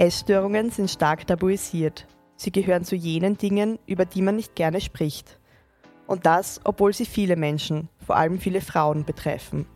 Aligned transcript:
Essstörungen 0.00 0.70
sind 0.70 0.88
stark 0.88 1.26
tabuisiert. 1.26 2.06
Sie 2.36 2.52
gehören 2.52 2.84
zu 2.84 2.94
jenen 2.94 3.36
Dingen, 3.36 3.80
über 3.84 4.04
die 4.04 4.22
man 4.22 4.36
nicht 4.36 4.54
gerne 4.54 4.80
spricht. 4.80 5.40
Und 6.06 6.24
das, 6.24 6.60
obwohl 6.62 6.92
sie 6.92 7.04
viele 7.04 7.34
Menschen, 7.34 7.88
vor 8.06 8.14
allem 8.14 8.38
viele 8.38 8.60
Frauen, 8.60 9.04
betreffen. 9.04 9.66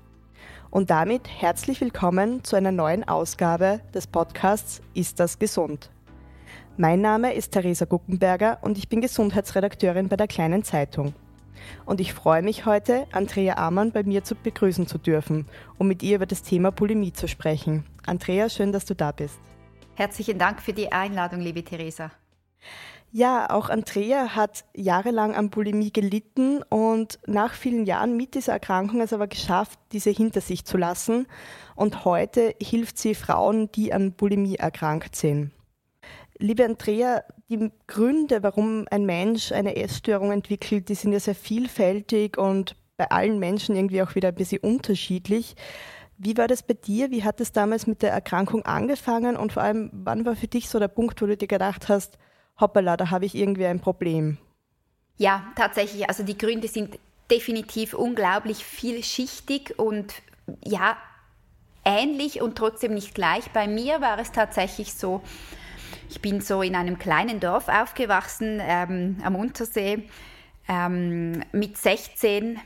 Und 0.70 0.90
damit 0.90 1.28
herzlich 1.28 1.80
willkommen 1.80 2.44
zu 2.44 2.54
einer 2.54 2.70
neuen 2.70 3.02
Ausgabe 3.08 3.80
des 3.92 4.06
Podcasts 4.06 4.80
Ist 4.94 5.18
das 5.18 5.40
gesund? 5.40 5.90
Mein 6.76 7.00
Name 7.00 7.34
ist 7.34 7.50
Theresa 7.50 7.84
Guckenberger 7.84 8.58
und 8.62 8.78
ich 8.78 8.88
bin 8.88 9.00
Gesundheitsredakteurin 9.00 10.06
bei 10.06 10.16
der 10.16 10.28
Kleinen 10.28 10.62
Zeitung. 10.62 11.14
Und 11.84 12.00
ich 12.00 12.14
freue 12.14 12.42
mich 12.42 12.64
heute, 12.64 13.08
Andrea 13.10 13.56
Amann 13.56 13.90
bei 13.90 14.04
mir 14.04 14.22
zu 14.22 14.36
begrüßen 14.36 14.86
zu 14.86 14.98
dürfen, 14.98 15.48
um 15.78 15.88
mit 15.88 16.04
ihr 16.04 16.14
über 16.14 16.26
das 16.26 16.42
Thema 16.42 16.70
Bulimie 16.70 17.12
zu 17.12 17.26
sprechen. 17.26 17.84
Andrea, 18.06 18.48
schön, 18.48 18.70
dass 18.70 18.84
du 18.84 18.94
da 18.94 19.10
bist. 19.10 19.40
Herzlichen 19.94 20.38
Dank 20.38 20.62
für 20.62 20.72
die 20.72 20.90
Einladung, 20.90 21.40
liebe 21.40 21.62
Theresa. 21.62 22.10
Ja, 23.14 23.50
auch 23.50 23.68
Andrea 23.68 24.34
hat 24.34 24.64
jahrelang 24.74 25.34
an 25.34 25.50
Bulimie 25.50 25.92
gelitten 25.92 26.62
und 26.62 27.18
nach 27.26 27.52
vielen 27.52 27.84
Jahren 27.84 28.16
mit 28.16 28.34
dieser 28.34 28.54
Erkrankung 28.54 29.02
es 29.02 29.12
aber 29.12 29.26
geschafft, 29.26 29.78
diese 29.92 30.08
hinter 30.08 30.40
sich 30.40 30.64
zu 30.64 30.78
lassen. 30.78 31.26
Und 31.76 32.06
heute 32.06 32.54
hilft 32.58 32.96
sie 32.96 33.14
Frauen, 33.14 33.70
die 33.72 33.92
an 33.92 34.12
Bulimie 34.12 34.56
erkrankt 34.56 35.14
sind. 35.14 35.50
Liebe 36.38 36.64
Andrea, 36.64 37.22
die 37.50 37.70
Gründe, 37.86 38.42
warum 38.42 38.86
ein 38.90 39.04
Mensch 39.04 39.52
eine 39.52 39.76
Essstörung 39.76 40.32
entwickelt, 40.32 40.88
die 40.88 40.94
sind 40.94 41.12
ja 41.12 41.20
sehr 41.20 41.34
vielfältig 41.34 42.38
und 42.38 42.76
bei 42.96 43.10
allen 43.10 43.38
Menschen 43.38 43.76
irgendwie 43.76 44.02
auch 44.02 44.14
wieder 44.14 44.28
ein 44.28 44.34
bisschen 44.34 44.60
unterschiedlich. 44.60 45.54
Wie 46.18 46.36
war 46.36 46.48
das 46.48 46.62
bei 46.62 46.74
dir? 46.74 47.10
Wie 47.10 47.24
hat 47.24 47.40
es 47.40 47.52
damals 47.52 47.86
mit 47.86 48.02
der 48.02 48.12
Erkrankung 48.12 48.64
angefangen? 48.64 49.36
Und 49.36 49.52
vor 49.52 49.62
allem, 49.62 49.90
wann 49.92 50.24
war 50.24 50.36
für 50.36 50.46
dich 50.46 50.68
so 50.68 50.78
der 50.78 50.88
Punkt, 50.88 51.20
wo 51.20 51.26
du 51.26 51.36
dir 51.36 51.48
gedacht 51.48 51.88
hast, 51.88 52.18
hoppala, 52.60 52.96
da 52.96 53.10
habe 53.10 53.24
ich 53.24 53.34
irgendwie 53.34 53.66
ein 53.66 53.80
Problem? 53.80 54.38
Ja, 55.16 55.44
tatsächlich. 55.56 56.08
Also 56.08 56.22
die 56.22 56.38
Gründe 56.38 56.68
sind 56.68 56.98
definitiv 57.30 57.94
unglaublich 57.94 58.64
vielschichtig 58.64 59.78
und 59.78 60.14
ja, 60.64 60.96
ähnlich 61.84 62.40
und 62.40 62.56
trotzdem 62.56 62.94
nicht 62.94 63.14
gleich. 63.14 63.50
Bei 63.52 63.66
mir 63.66 64.00
war 64.00 64.18
es 64.18 64.32
tatsächlich 64.32 64.94
so, 64.94 65.22
ich 66.08 66.20
bin 66.20 66.40
so 66.40 66.62
in 66.62 66.76
einem 66.76 66.98
kleinen 66.98 67.40
Dorf 67.40 67.68
aufgewachsen 67.68 68.60
ähm, 68.60 69.18
am 69.24 69.34
Untersee. 69.34 70.08
Ähm, 70.68 71.42
mit 71.52 71.76
16 71.76 72.60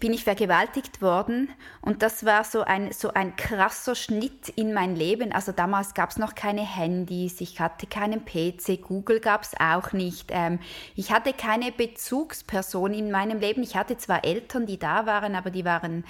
bin 0.00 0.12
ich 0.12 0.24
vergewaltigt 0.24 1.02
worden 1.02 1.50
und 1.80 2.02
das 2.02 2.24
war 2.24 2.44
so 2.44 2.62
ein, 2.62 2.92
so 2.92 3.12
ein 3.12 3.36
krasser 3.36 3.94
Schnitt 3.94 4.48
in 4.48 4.72
mein 4.72 4.96
Leben. 4.96 5.32
Also 5.32 5.52
damals 5.52 5.94
gab 5.94 6.10
es 6.10 6.18
noch 6.18 6.34
keine 6.34 6.62
Handys, 6.62 7.40
ich 7.40 7.60
hatte 7.60 7.86
keinen 7.86 8.24
PC, 8.24 8.80
Google 8.82 9.20
gab 9.20 9.42
es 9.42 9.52
auch 9.60 9.92
nicht. 9.92 10.30
Ähm, 10.32 10.58
ich 10.96 11.12
hatte 11.12 11.32
keine 11.32 11.72
Bezugsperson 11.72 12.94
in 12.94 13.10
meinem 13.10 13.38
Leben. 13.38 13.62
Ich 13.62 13.76
hatte 13.76 13.96
zwar 13.96 14.24
Eltern, 14.24 14.66
die 14.66 14.78
da 14.78 15.06
waren, 15.06 15.34
aber 15.34 15.50
die 15.50 15.64
waren, 15.64 16.04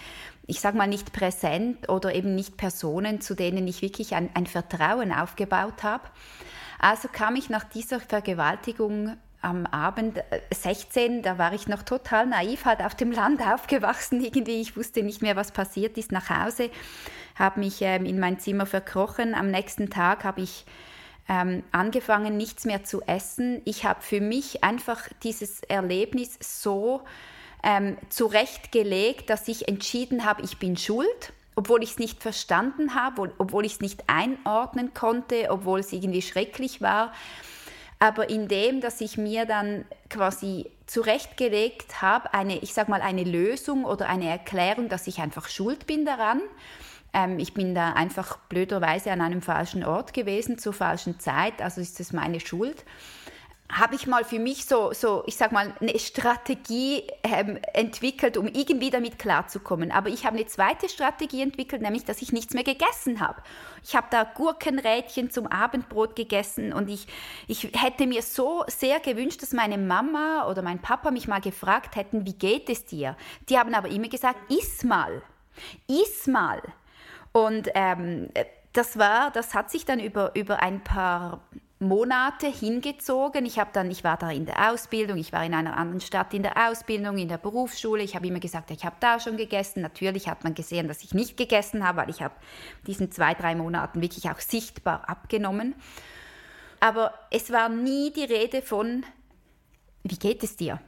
ich 0.47 0.61
sag 0.61 0.75
mal, 0.75 0.87
nicht 0.87 1.13
präsent 1.13 1.89
oder 1.89 2.15
eben 2.15 2.35
nicht 2.35 2.57
Personen, 2.57 3.21
zu 3.21 3.35
denen 3.35 3.67
ich 3.67 3.83
wirklich 3.83 4.15
ein, 4.15 4.31
ein 4.35 4.47
Vertrauen 4.47 5.13
aufgebaut 5.13 5.83
habe. 5.83 6.05
Also 6.79 7.09
kam 7.09 7.37
ich 7.37 7.51
nach 7.51 7.65
dieser 7.65 8.01
Vergewaltigung 8.01 9.17
am 9.43 9.67
Abend 9.67 10.23
16, 10.53 11.19
äh, 11.19 11.23
da 11.23 11.37
war 11.37 11.53
ich 11.53 11.69
noch 11.69 11.83
total 11.83 12.27
naiv, 12.27 12.65
halt 12.65 12.81
auf 12.81 12.95
dem 12.95 13.13
Land 13.13 13.43
aufgewachsen 13.47 14.23
irgendwie. 14.23 14.61
Ich 14.61 14.77
wusste 14.77 15.03
nicht 15.03 15.21
mehr, 15.21 15.37
was 15.37 15.53
passiert 15.53 15.99
ist. 15.99 16.13
Nach 16.13 16.31
Hause, 16.31 16.71
habe 17.35 17.61
mich 17.61 17.83
ähm, 17.83 18.07
in 18.07 18.19
mein 18.19 18.39
Zimmer 18.39 18.67
verkrochen. 18.67 19.35
Am 19.35 19.51
nächsten 19.51 19.91
Tag 19.91 20.25
habe 20.25 20.41
ich 20.41 20.65
ähm, 21.29 21.63
angefangen, 21.73 22.37
nichts 22.37 22.65
mehr 22.65 22.85
zu 22.85 23.03
essen. 23.03 23.61
Ich 23.65 23.85
habe 23.85 24.01
für 24.01 24.21
mich 24.21 24.65
einfach 24.65 25.09
dieses 25.23 25.63
Erlebnis 25.65 26.39
so 26.41 27.03
ähm, 27.63 27.97
zurechtgelegt, 28.09 29.29
dass 29.29 29.49
ich 29.49 29.69
entschieden 29.69 30.25
habe, 30.25 30.43
ich 30.43 30.59
bin 30.59 30.77
schuld 30.77 31.33
obwohl 31.55 31.83
ich 31.83 31.91
es 31.91 31.99
nicht 31.99 32.23
verstanden 32.23 32.95
habe, 32.95 33.31
obwohl 33.39 33.67
ich 33.67 33.75
es 33.75 33.81
nicht 33.81 34.05
einordnen 34.07 34.95
konnte, 34.95 35.49
obwohl 35.51 35.81
es 35.81 35.93
irgendwie 35.93 36.23
schrecklich 36.23 36.81
war. 36.81 37.13
Aber 38.03 38.31
indem, 38.31 38.81
dass 38.81 39.01
ich 39.01 39.17
mir 39.17 39.47
dann 39.47 39.85
quasi 40.11 40.69
zurechtgelegt 40.87 42.03
habe, 42.03 42.35
eine, 42.35 42.59
ich 42.59 42.75
sag 42.75 42.89
mal, 42.89 43.01
eine 43.01 43.23
Lösung 43.23 43.85
oder 43.85 44.09
eine 44.09 44.29
Erklärung, 44.29 44.89
dass 44.89 45.07
ich 45.07 45.21
einfach 45.21 45.49
schuld 45.49 45.87
bin 45.87 46.05
daran. 46.05 46.41
Ähm, 47.13 47.39
ich 47.39 47.55
bin 47.55 47.77
da 47.77 47.93
einfach 47.93 48.39
blöderweise 48.49 49.13
an 49.13 49.21
einem 49.21 49.41
falschen 49.41 49.85
Ort 49.85 50.15
gewesen, 50.15 50.59
zur 50.59 50.73
falschen 50.73 51.21
Zeit, 51.21 51.63
also 51.63 51.81
ist 51.81 52.01
es 52.01 52.13
meine 52.13 52.41
Schuld 52.41 52.85
habe 53.73 53.95
ich 53.95 54.07
mal 54.07 54.23
für 54.23 54.39
mich 54.39 54.67
so, 54.67 54.93
so, 54.93 55.25
ich 55.27 55.37
sag 55.37 55.51
mal, 55.51 55.73
eine 55.81 55.99
Strategie 55.99 57.05
ähm, 57.23 57.59
entwickelt, 57.73 58.37
um 58.37 58.47
irgendwie 58.47 58.91
damit 58.91 59.19
klarzukommen. 59.19 59.91
Aber 59.91 60.11
ich 60.11 60.27
habe 60.27 60.37
eine 60.37 60.47
zweite 60.47 60.91
Strategie 60.91 61.41
entwickelt, 61.41 61.81
nämlich, 61.81 62.05
dass 62.05 62.21
ich 62.21 62.33
nichts 62.33 62.53
mehr 62.53 62.65
gegessen 62.65 63.21
habe. 63.21 63.43
Ich 63.83 63.97
habe 63.97 64.09
da 64.11 64.25
Gurkenrädchen 64.25 65.31
zum 65.31 65.47
Abendbrot 65.47 66.15
gegessen 66.17 66.75
und 66.75 66.91
ich, 66.91 67.07
ich 67.49 67.71
hätte 67.75 68.07
mir 68.07 68.21
so 68.21 68.63
sehr 68.67 69.01
gewünscht, 69.01 69.41
dass 69.41 69.53
meine 69.53 69.79
Mama 69.79 70.47
oder 70.51 70.61
mein 70.61 70.81
Papa 70.81 71.11
mich 71.11 71.27
mal 71.27 71.41
gefragt 71.41 71.97
hätten, 71.97 72.27
wie 72.27 72.35
geht 72.35 72.69
es 72.69 72.85
dir? 72.85 73.17
Die 73.49 73.59
haben 73.59 73.75
aber 73.75 73.89
immer 73.89 74.09
gesagt, 74.09 74.53
iss 74.53 74.85
mal, 74.85 75.23
iss 75.89 76.27
mal. 76.27 76.61
Und 77.33 77.71
ähm, 77.75 78.29
das 78.75 78.99
war, 78.99 79.31
das 79.31 79.55
hat 79.55 79.71
sich 79.71 79.87
dann 79.87 79.99
über, 79.99 80.33
über 80.35 80.61
ein 80.61 80.85
paar 80.85 81.41
Monate 81.83 82.47
hingezogen. 82.47 83.45
Ich 83.45 83.59
habe 83.59 83.71
dann, 83.73 83.91
ich 83.91 84.05
war 84.05 84.17
da 84.17 84.31
in 84.31 84.47
der 84.47 84.71
Ausbildung, 84.71 85.19
ich 85.19 85.33
war 85.33 85.45
in 85.45 85.53
einer 85.53 85.77
anderen 85.77 86.01
Stadt 86.01 86.33
in 86.33 86.43
der 86.43 86.69
Ausbildung, 86.69 87.19
in 87.19 87.29
der 87.29 87.39
Berufsschule. 87.39 88.03
Ich 88.03 88.15
habe 88.15 88.27
immer 88.27 88.41
gesagt, 88.41 88.71
ich 88.71 88.85
habe 88.85 88.97
da 89.01 89.21
schon 89.21 89.37
gegessen. 89.37 89.83
Natürlich 89.83 90.29
hat 90.29 90.45
man 90.45 90.55
gesehen, 90.55 90.89
dass 90.89 91.03
ich 91.03 91.13
nicht 91.13 91.37
gegessen 91.37 91.87
habe, 91.87 91.99
weil 91.99 92.11
ich 92.11 92.23
habe 92.23 92.35
diesen 92.87 93.11
zwei, 93.11 93.35
drei 93.35 93.55
Monaten 93.55 94.01
wirklich 94.01 94.31
auch 94.31 94.41
sichtbar 94.41 95.09
abgenommen. 95.09 95.75
Aber 96.81 97.13
es 97.31 97.53
war 97.53 97.69
nie 97.69 98.13
die 98.13 98.25
Rede 98.25 98.63
von, 98.63 99.05
wie 100.05 100.19
geht 100.19 100.43
es 100.43 100.57
dir? 100.57 100.81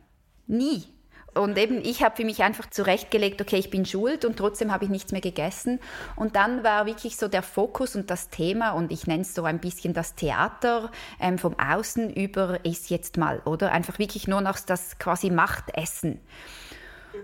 Nie. 0.47 0.94
Und 1.35 1.59
eben, 1.59 1.85
ich 1.85 2.03
habe 2.03 2.17
für 2.17 2.25
mich 2.25 2.43
einfach 2.43 2.71
zurechtgelegt, 2.71 3.41
okay, 3.41 3.57
ich 3.57 3.71
bin 3.71 3.85
schuld 3.85 4.25
und 4.25 4.37
trotzdem 4.37 4.73
habe 4.73 4.85
ich 4.85 4.91
nichts 4.91 5.13
mehr 5.13 5.21
gegessen. 5.21 5.81
Und 6.17 6.37
dann 6.37 6.63
war 6.63 6.87
wirklich 6.87 7.17
so 7.17 7.29
der 7.29 7.43
Fokus 7.43 7.97
und 7.97 8.11
das 8.11 8.31
Thema, 8.31 8.71
und 8.71 8.93
ich 8.93 9.07
nenne 9.07 9.23
es 9.23 9.35
so 9.35 9.45
ein 9.45 9.59
bisschen 9.59 9.95
das 9.95 10.15
Theater 10.15 10.91
ähm, 11.19 11.39
vom 11.39 11.57
Außen 11.59 12.13
über 12.15 12.65
ist 12.65 12.91
jetzt 12.91 13.17
mal, 13.17 13.41
oder? 13.45 13.73
Einfach 13.73 13.99
wirklich 13.99 14.29
nur 14.29 14.41
noch 14.41 14.59
das 14.61 14.99
quasi 14.99 15.31
Machtessen. 15.31 16.21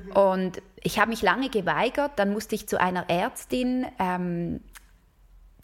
Mhm. 0.07 0.13
Und 0.13 0.63
ich 0.83 0.99
habe 0.99 1.11
mich 1.11 1.23
lange 1.23 1.49
geweigert, 1.49 2.13
dann 2.17 2.33
musste 2.33 2.55
ich 2.55 2.69
zu 2.69 2.81
einer 2.81 3.09
Ärztin, 3.09 3.87
ähm, 3.99 4.61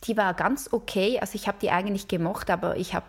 die 0.04 0.16
war 0.16 0.34
ganz 0.34 0.72
okay, 0.72 1.18
also 1.20 1.34
ich 1.34 1.48
habe 1.48 1.58
die 1.60 1.70
eigentlich 1.70 2.06
gemocht, 2.06 2.50
aber 2.50 2.76
ich 2.76 2.94
habe 2.94 3.06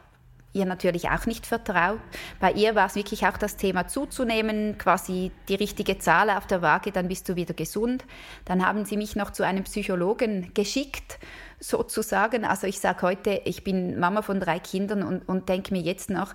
ihr 0.53 0.65
natürlich 0.65 1.09
auch 1.09 1.25
nicht 1.25 1.45
vertraut. 1.45 1.99
Bei 2.39 2.51
ihr 2.51 2.75
war 2.75 2.87
es 2.87 2.95
wirklich 2.95 3.25
auch 3.27 3.37
das 3.37 3.57
Thema 3.57 3.87
zuzunehmen, 3.87 4.77
quasi 4.77 5.31
die 5.49 5.55
richtige 5.55 5.99
Zahl 5.99 6.29
auf 6.29 6.47
der 6.47 6.61
Waage, 6.61 6.91
dann 6.91 7.07
bist 7.07 7.29
du 7.29 7.35
wieder 7.35 7.53
gesund. 7.53 8.05
Dann 8.45 8.65
haben 8.65 8.85
sie 8.85 8.97
mich 8.97 9.15
noch 9.15 9.31
zu 9.31 9.43
einem 9.43 9.63
Psychologen 9.63 10.51
geschickt, 10.53 11.19
sozusagen. 11.59 12.45
Also 12.45 12.67
ich 12.67 12.79
sage 12.79 13.01
heute, 13.01 13.41
ich 13.45 13.63
bin 13.63 13.99
Mama 13.99 14.21
von 14.21 14.39
drei 14.39 14.59
Kindern 14.59 15.03
und, 15.03 15.27
und 15.27 15.49
denke 15.49 15.73
mir 15.73 15.81
jetzt 15.81 16.09
noch, 16.09 16.33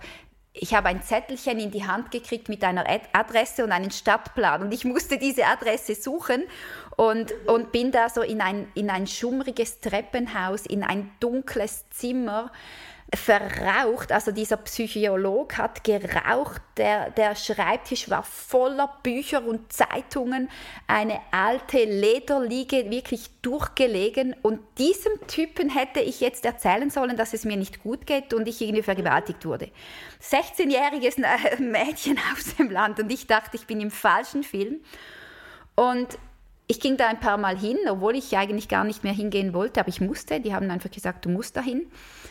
ich 0.55 0.75
habe 0.75 0.89
ein 0.89 1.03
Zettelchen 1.03 1.59
in 1.59 1.71
die 1.71 1.87
Hand 1.87 2.11
gekriegt 2.11 2.51
mit 2.51 2.63
einer 2.63 2.85
Adresse 3.13 3.65
und 3.65 3.73
einen 3.73 3.91
Stadtplan 3.91 4.63
und 4.63 4.75
ich 4.75 4.85
musste 4.85 5.17
diese 5.17 5.47
Adresse 5.47 5.95
suchen 5.95 6.43
und, 6.97 7.33
und 7.47 7.73
bin 7.73 7.91
da 7.91 8.11
so 8.11 8.21
in 8.21 8.43
ein, 8.43 8.69
in 8.75 8.91
ein 8.91 9.07
schummriges 9.07 9.81
Treppenhaus, 9.81 10.67
in 10.67 10.83
ein 10.83 11.11
dunkles 11.21 11.89
Zimmer 11.89 12.53
verraucht, 13.15 14.11
also 14.11 14.33
dieser 14.33 14.57
Psycholog 14.57 15.59
hat 15.59 15.85
geraucht, 15.85 16.63
der, 16.77 17.11
der 17.11 17.37
Schreibtisch 17.37 18.09
war 18.09 18.23
voller 18.23 18.99
Bücher 19.03 19.45
und 19.45 19.73
Zeitungen, 19.73 20.49
eine 20.87 21.21
alte 21.31 21.85
Lederliege 21.85 22.91
wirklich 22.91 23.29
durchgelegen 23.43 24.35
und 24.43 24.61
diesem 24.79 25.13
Typen 25.27 25.69
hätte 25.69 26.01
ich 26.01 26.21
jetzt 26.21 26.47
erzählen 26.47 26.89
sollen, 26.89 27.17
dass 27.17 27.35
es 27.35 27.45
mir 27.45 27.57
nicht 27.57 27.83
gut 27.83 28.07
geht 28.07 28.33
und 28.33 28.49
ich 28.49 28.61
irgendwie 28.63 28.83
vergewaltigt 28.83 29.45
wurde. 29.45 29.71
16-jähriges 30.23 31.21
Mädchen 31.61 32.19
aus 32.33 32.57
dem 32.57 32.71
Land 32.71 32.99
und 32.99 33.13
ich 33.13 33.27
dachte, 33.27 33.57
ich 33.57 33.67
bin 33.67 33.81
im 33.81 33.91
falschen 33.91 34.43
Film 34.43 34.81
und 35.75 36.19
ich 36.73 36.81
ging 36.81 36.97
da 36.97 37.07
ein 37.07 37.21
paar 37.21 37.37
Mal 37.37 37.59
hin, 37.59 37.77
obwohl 37.87 38.17
ich 38.17 38.35
eigentlich 38.35 38.67
gar 38.67 38.85
nicht 38.85 39.05
mehr 39.05 39.13
hingehen 39.13 39.53
wollte, 39.53 39.79
aber 39.79 39.91
ich 39.91 40.01
musste. 40.01 40.41
Die 40.41 40.55
haben 40.55 40.71
einfach 40.71 40.91
gesagt, 40.91 41.27
du 41.27 41.29
musst 41.29 41.55
dahin. 41.55 41.87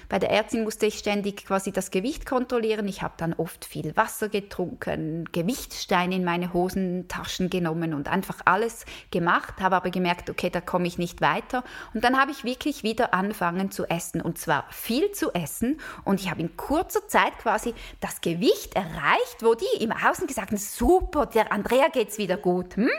Bei 0.10 0.18
der 0.18 0.32
Ärztin 0.32 0.64
musste 0.64 0.88
ich 0.88 0.98
ständig 0.98 1.46
quasi 1.46 1.72
das 1.72 1.92
Gewicht 1.92 2.26
kontrollieren. 2.26 2.88
Ich 2.88 3.04
habe 3.04 3.14
dann 3.18 3.34
oft 3.34 3.66
viel 3.66 3.96
Wasser 3.96 4.30
getrunken, 4.30 5.30
Gewichtssteine 5.32 6.16
in 6.16 6.24
meine 6.24 6.54
Hosentaschen 6.54 7.52
genommen 7.52 7.94
und 7.94 8.08
einfach 8.08 8.40
alles 8.46 8.86
gemacht, 9.12 9.62
habe 9.62 9.76
aber 9.76 9.92
gemerkt, 9.92 10.32
okay, 10.32 10.50
da 10.50 10.60
komme 10.60 10.88
ich 10.88 10.98
nicht 10.98 11.22
weiter. 11.22 11.64
Und 11.94 12.04
dann 12.04 12.20
habe 12.20 12.32
ich 12.32 12.44
wirklich 12.44 12.82
wieder 12.82 13.14
angefangen 13.14 13.70
zu 13.70 13.86
essen 13.86 14.22
und 14.22 14.40
zwar 14.40 14.66
viel 14.72 15.12
zu 15.12 15.32
essen. 15.34 15.80
Und 16.04 16.20
ich 16.20 16.32
habe 16.32 16.42
in 16.42 16.58
kurzer 16.58 17.08
Zeit 17.08 17.38
quasi 17.38 17.76
das 18.00 18.22
Gewicht 18.22 18.76
erreicht, 18.76 19.44
wo 19.44 19.54
die 19.54 19.84
im 19.84 19.92
Außen 19.92 20.26
gesagt 20.26 20.50
haben, 20.50 20.58
super, 20.58 21.28
der 21.28 21.52
Andrea 21.52 21.90
geht's 21.90 22.18
wieder 22.18 22.38
gut. 22.38 22.76
Hm? 22.76 22.90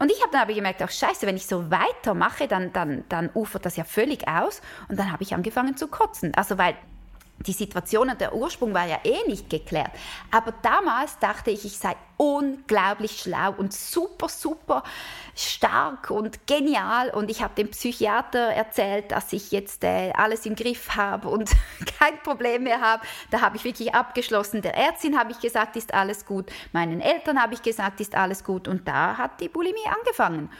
Und 0.00 0.10
ich 0.10 0.20
habe 0.22 0.32
dann 0.32 0.40
aber 0.40 0.54
gemerkt, 0.54 0.82
auch 0.82 0.90
scheiße, 0.90 1.26
wenn 1.26 1.36
ich 1.36 1.46
so 1.46 1.70
weitermache, 1.70 2.48
dann, 2.48 2.72
dann, 2.72 3.04
dann 3.10 3.28
ufert 3.34 3.66
das 3.66 3.76
ja 3.76 3.84
völlig 3.84 4.26
aus. 4.26 4.62
Und 4.88 4.98
dann 4.98 5.12
habe 5.12 5.22
ich 5.22 5.34
angefangen 5.34 5.76
zu 5.76 5.88
kotzen. 5.88 6.32
Also 6.34 6.56
weil 6.56 6.74
die 7.46 7.52
Situation 7.52 8.10
und 8.10 8.20
der 8.20 8.34
Ursprung 8.34 8.74
war 8.74 8.86
ja 8.86 8.98
eh 9.04 9.26
nicht 9.26 9.48
geklärt. 9.48 9.90
Aber 10.30 10.52
damals 10.62 11.18
dachte 11.18 11.50
ich, 11.50 11.64
ich 11.64 11.78
sei 11.78 11.96
unglaublich 12.16 13.20
schlau 13.20 13.54
und 13.56 13.72
super, 13.72 14.28
super 14.28 14.82
stark 15.34 16.10
und 16.10 16.46
genial. 16.46 17.10
Und 17.10 17.30
ich 17.30 17.42
habe 17.42 17.54
dem 17.54 17.70
Psychiater 17.70 18.38
erzählt, 18.38 19.10
dass 19.10 19.32
ich 19.32 19.52
jetzt 19.52 19.84
äh, 19.84 20.12
alles 20.12 20.44
im 20.44 20.54
Griff 20.54 20.96
habe 20.96 21.28
und 21.28 21.50
kein 21.98 22.18
Problem 22.22 22.64
mehr 22.64 22.82
habe. 22.82 23.02
Da 23.30 23.40
habe 23.40 23.56
ich 23.56 23.64
wirklich 23.64 23.94
abgeschlossen. 23.94 24.60
Der 24.60 24.74
Ärztin 24.74 25.18
habe 25.18 25.32
ich 25.32 25.40
gesagt, 25.40 25.76
ist 25.76 25.94
alles 25.94 26.26
gut. 26.26 26.50
Meinen 26.72 27.00
Eltern 27.00 27.40
habe 27.40 27.54
ich 27.54 27.62
gesagt, 27.62 28.00
ist 28.00 28.14
alles 28.14 28.44
gut. 28.44 28.68
Und 28.68 28.86
da 28.86 29.16
hat 29.16 29.40
die 29.40 29.48
Bulimie 29.48 29.78
angefangen. 29.98 30.50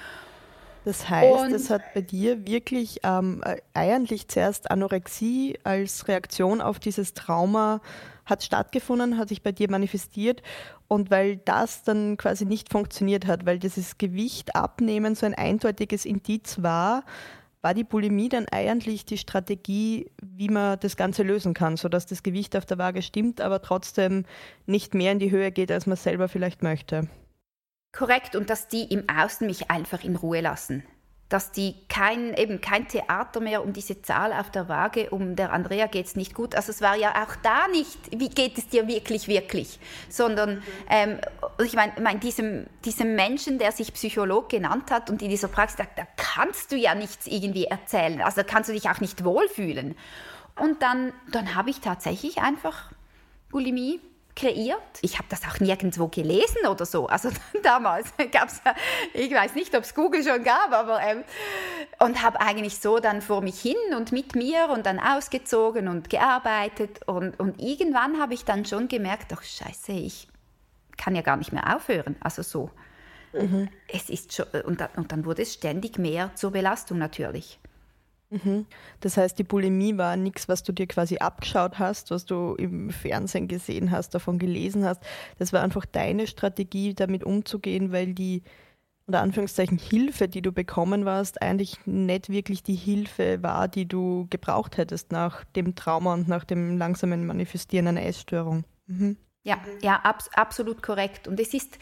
Das 0.85 1.09
heißt, 1.09 1.41
und 1.41 1.53
es 1.53 1.69
hat 1.69 1.83
bei 1.95 2.01
dir 2.01 2.47
wirklich 2.47 3.01
ähm, 3.03 3.43
eigentlich 3.75 4.29
zuerst 4.29 4.71
Anorexie 4.71 5.59
als 5.63 6.09
Reaktion 6.09 6.61
auf 6.61 6.79
dieses 6.79 7.13
Trauma 7.15 7.81
hat 8.25 8.45
stattgefunden, 8.45 9.19
hat 9.19 9.29
sich 9.29 9.43
bei 9.43 9.53
dir 9.53 9.71
manifestiert 9.71 10.43
und 10.89 11.11
weil 11.11 11.37
das 11.39 11.83
dann 11.83 12.17
quasi 12.17 12.47
nicht 12.47 12.71
funktioniert 12.71 13.27
hat, 13.27 13.45
weil 13.45 13.59
dieses 13.59 13.99
Gewicht 13.99 14.55
abnehmen 14.55 15.15
so 15.15 15.27
ein 15.27 15.35
eindeutiges 15.35 16.05
Indiz 16.05 16.63
war, 16.63 17.05
war 17.63 17.75
die 17.75 17.85
Bulimie 17.85 18.31
dann 18.31 18.47
eigentlich 18.51 19.05
die 19.05 19.19
Strategie, 19.19 20.11
wie 20.23 20.49
man 20.49 20.81
das 20.81 20.97
Ganze 20.97 21.23
lösen 21.23 21.53
kann, 21.53 21.77
sodass 21.77 22.07
das 22.07 22.23
Gewicht 22.23 22.57
auf 22.57 22.65
der 22.65 22.79
Waage 22.79 23.03
stimmt, 23.03 23.43
aber 23.43 23.61
trotzdem 23.61 24.25
nicht 24.67 24.95
mehr 24.95 25.13
in 25.13 25.19
die 25.19 25.31
Höhe 25.31 25.53
geht, 25.53 25.71
als 25.71 25.87
man 25.87 25.97
selber 25.97 26.29
vielleicht 26.29 26.63
möchte. 26.63 27.09
Korrekt, 27.93 28.37
und 28.37 28.51
dass 28.51 28.69
die 28.69 28.85
im 28.85 29.09
Außen 29.09 29.47
mich 29.47 29.71
einfach 29.71 30.05
in 30.05 30.17
Ruhe 30.17 30.41
lassen. 30.41 30.85
Dass 31.29 31.53
die 31.53 31.77
kein, 31.89 32.35
eben 32.35 32.61
kein 32.61 32.89
Theater 32.89 33.41
mehr 33.41 33.63
um 33.63 33.73
diese 33.73 34.03
Zahl 34.03 34.33
auf 34.33 34.51
der 34.51 34.69
Waage, 34.69 35.11
um 35.11 35.37
der 35.37 35.53
Andrea 35.53 35.87
geht 35.87 36.07
es 36.07 36.17
nicht 36.17 36.35
gut. 36.35 36.57
Also 36.57 36.71
es 36.71 36.81
war 36.81 36.97
ja 36.97 37.23
auch 37.23 37.37
da 37.37 37.69
nicht, 37.69 37.99
wie 38.11 38.29
geht 38.29 38.59
es 38.59 38.69
dir 38.69 38.89
wirklich, 38.89 39.29
wirklich, 39.29 39.79
sondern 40.09 40.63
ähm, 40.89 41.21
ich 41.65 41.75
meine, 41.75 41.93
mein, 42.01 42.19
diesem, 42.19 42.67
diesem 42.85 43.15
Menschen, 43.15 43.59
der 43.59 43.71
sich 43.71 43.93
Psycholog 43.95 44.49
genannt 44.49 44.91
hat 44.91 45.09
und 45.09 45.23
in 45.23 45.29
dieser 45.29 45.49
Praxis 45.49 45.79
sagt, 45.79 45.99
da 45.99 46.07
kannst 46.17 46.73
du 46.73 46.77
ja 46.77 46.97
nichts 46.97 47.29
irgendwie 47.29 47.65
erzählen, 47.65 48.23
also 48.23 48.43
kannst 48.45 48.69
du 48.69 48.73
dich 48.73 48.89
auch 48.89 49.01
nicht 49.01 49.25
wohlfühlen. 49.25 49.97
Und 50.57 50.83
dann, 50.83 51.13
dann 51.31 51.55
habe 51.55 51.71
ich 51.71 51.81
tatsächlich 51.81 52.39
einfach 52.39 52.91
Bulimie 53.51 54.01
kreiert. 54.41 54.81
Ich 55.03 55.19
habe 55.19 55.29
das 55.29 55.43
auch 55.45 55.61
nirgendwo 55.61 56.09
gelesen 56.09 56.67
oder 56.69 56.87
so. 56.87 57.07
Also 57.07 57.31
damals 57.63 58.13
gab 58.33 58.49
es, 58.49 58.61
ich 59.13 59.33
weiß 59.33 59.55
nicht, 59.55 59.75
ob 59.77 59.83
es 59.83 59.95
Google 59.95 60.25
schon 60.25 60.43
gab, 60.43 60.73
aber 60.73 61.01
ähm, 61.03 61.25
und 61.99 62.23
habe 62.23 62.41
eigentlich 62.41 62.79
so 62.79 62.99
dann 62.99 63.21
vor 63.23 63.43
mich 63.43 63.61
hin 63.61 63.77
und 63.97 64.13
mit 64.13 64.35
mir 64.35 64.71
und 64.71 64.87
dann 64.87 64.99
ausgezogen 64.99 65.89
und 65.89 66.11
gearbeitet 66.11 67.01
und, 67.07 67.39
und 67.39 67.61
irgendwann 67.61 68.21
habe 68.21 68.35
ich 68.35 68.45
dann 68.45 68.65
schon 68.65 68.89
gemerkt, 68.89 69.33
ach 69.35 69.43
scheiße, 69.43 69.93
ich 69.93 70.29
kann 70.97 71.15
ja 71.15 71.23
gar 71.23 71.37
nicht 71.37 71.53
mehr 71.53 71.77
aufhören. 71.77 72.17
Also 72.21 72.43
so. 72.43 72.71
Mhm. 73.33 73.69
Es 73.89 74.11
ist 74.11 74.33
schon, 74.35 74.47
und, 74.65 74.83
und 74.97 75.13
dann 75.13 75.25
wurde 75.25 75.43
es 75.43 75.55
ständig 75.55 75.99
mehr 75.99 76.35
zur 76.35 76.51
Belastung 76.51 76.99
natürlich. 76.99 77.59
Mhm. 78.31 78.67
Das 79.01 79.17
heißt, 79.17 79.39
die 79.39 79.45
Bulimie 79.45 79.99
war 79.99 80.17
nichts, 80.17 80.49
was 80.49 80.63
du 80.63 80.73
dir 80.73 80.87
quasi 80.87 81.19
abgeschaut 81.19 81.79
hast, 81.79 82.11
was 82.11 82.25
du 82.25 82.55
im 82.55 82.91
Fernsehen 82.91 83.49
gesehen 83.49 83.91
hast, 83.91 84.15
davon 84.15 84.39
gelesen 84.39 84.85
hast. 84.85 85.03
Das 85.39 85.53
war 85.53 85.63
einfach 85.63 85.85
deine 85.85 86.27
Strategie, 86.27 86.95
damit 86.95 87.25
umzugehen, 87.25 87.93
weil 87.93 88.15
die 88.15 88.43
unter 89.07 89.23
Anführungszeichen 89.23 89.77
Hilfe, 89.77 90.29
die 90.29 90.41
du 90.41 90.53
bekommen 90.53 91.05
warst, 91.05 91.43
eigentlich 91.43 91.85
nicht 91.85 92.29
wirklich 92.29 92.63
die 92.63 92.77
Hilfe 92.77 93.43
war, 93.43 93.67
die 93.67 93.87
du 93.87 94.29
gebraucht 94.31 94.77
hättest 94.77 95.11
nach 95.11 95.43
dem 95.57 95.75
Trauma 95.75 96.15
und 96.15 96.29
nach 96.29 96.45
dem 96.45 96.79
langsamen 96.79 97.27
Manifestieren 97.27 97.89
einer 97.89 98.05
Essstörung. 98.05 98.63
Mhm. 98.87 99.17
Ja, 99.43 99.59
ja, 99.83 99.97
ab, 99.97 100.23
absolut 100.35 100.81
korrekt. 100.81 101.27
Und 101.27 101.41
es 101.41 101.55
ist 101.55 101.79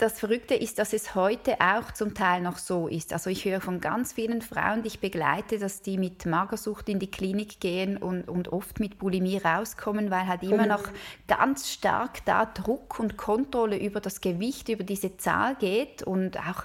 das 0.00 0.18
Verrückte 0.18 0.54
ist, 0.54 0.78
dass 0.78 0.92
es 0.92 1.14
heute 1.14 1.60
auch 1.60 1.92
zum 1.92 2.14
Teil 2.14 2.40
noch 2.40 2.58
so 2.58 2.88
ist. 2.88 3.12
Also 3.12 3.28
ich 3.28 3.44
höre 3.44 3.60
von 3.60 3.80
ganz 3.80 4.14
vielen 4.14 4.40
Frauen, 4.40 4.82
die 4.82 4.88
ich 4.88 5.00
begleite, 5.00 5.58
dass 5.58 5.82
die 5.82 5.98
mit 5.98 6.24
Magersucht 6.24 6.88
in 6.88 6.98
die 6.98 7.10
Klinik 7.10 7.60
gehen 7.60 7.96
und, 7.98 8.28
und 8.28 8.48
oft 8.48 8.80
mit 8.80 8.98
Bulimie 8.98 9.38
rauskommen, 9.38 10.10
weil 10.10 10.26
halt 10.26 10.42
immer 10.42 10.66
noch 10.66 10.84
ganz 11.28 11.70
stark 11.70 12.24
da 12.24 12.46
Druck 12.46 12.98
und 12.98 13.16
Kontrolle 13.16 13.78
über 13.78 14.00
das 14.00 14.20
Gewicht, 14.20 14.70
über 14.70 14.84
diese 14.84 15.16
Zahl 15.18 15.54
geht 15.56 16.02
und 16.02 16.38
auch 16.38 16.64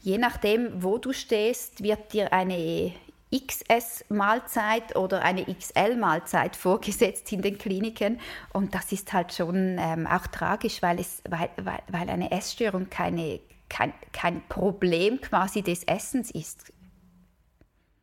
je 0.00 0.16
nachdem, 0.16 0.82
wo 0.82 0.98
du 0.98 1.12
stehst, 1.12 1.82
wird 1.82 2.12
dir 2.14 2.32
eine 2.32 2.92
XS-Mahlzeit 3.34 4.96
oder 4.96 5.22
eine 5.22 5.44
XL-Mahlzeit 5.44 6.56
vorgesetzt 6.56 7.30
in 7.32 7.42
den 7.42 7.58
Kliniken. 7.58 8.20
Und 8.52 8.74
das 8.74 8.92
ist 8.92 9.12
halt 9.12 9.32
schon 9.32 9.76
ähm, 9.78 10.06
auch 10.06 10.26
tragisch, 10.28 10.82
weil, 10.82 10.98
es, 10.98 11.22
weil, 11.28 11.50
weil, 11.56 11.80
weil 11.88 12.08
eine 12.08 12.30
Essstörung 12.30 12.88
keine, 12.88 13.40
kein, 13.68 13.92
kein 14.12 14.42
Problem 14.48 15.20
quasi 15.20 15.62
des 15.62 15.84
Essens 15.84 16.30
ist. 16.30 16.72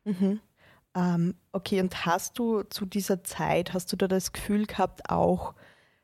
Mhm. 0.04 0.40
Ähm, 0.94 1.34
okay, 1.52 1.80
und 1.80 2.06
hast 2.06 2.38
du 2.38 2.62
zu 2.62 2.86
dieser 2.86 3.22
Zeit, 3.24 3.74
hast 3.74 3.92
du 3.92 3.96
da 3.96 4.08
das 4.08 4.32
Gefühl 4.32 4.66
gehabt, 4.66 5.10
auch 5.10 5.54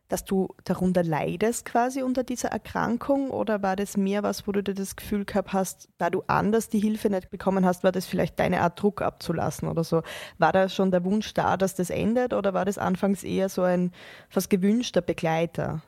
dass 0.09 0.25
du 0.25 0.55
darunter 0.65 1.03
leidest 1.03 1.65
quasi 1.65 2.03
unter 2.03 2.23
dieser 2.23 2.49
Erkrankung 2.49 3.31
oder 3.31 3.63
war 3.63 3.77
das 3.77 3.97
mehr 3.97 4.23
was, 4.23 4.47
wo 4.47 4.53
du 4.53 4.63
dir 4.63 4.75
das 4.75 4.97
Gefühl 4.97 5.25
gehabt 5.25 5.53
hast, 5.53 5.89
da 5.99 6.11
du 6.11 6.23
anders 6.27 6.69
die 6.69 6.81
Hilfe 6.81 7.09
nicht 7.09 7.31
bekommen 7.31 7.65
hast, 7.65 7.83
war 7.83 7.93
das 7.93 8.07
vielleicht 8.07 8.39
deine 8.39 8.61
Art 8.61 8.81
Druck 8.81 9.01
abzulassen 9.01 9.69
oder 9.69 9.85
so? 9.85 10.03
War 10.39 10.53
da 10.53 10.69
schon 10.69 10.91
der 10.91 11.05
Wunsch 11.05 11.33
da, 11.35 11.57
dass 11.57 11.75
das 11.75 11.91
endet 11.91 12.35
oder 12.35 12.53
war 12.53 12.65
das 12.65 12.79
anfangs 12.79 13.25
eher 13.25 13.49
so 13.49 13.63
ein 13.63 13.93
fast 14.29 14.51
gewünschter 14.51 15.01
Begleiter? 15.01 15.83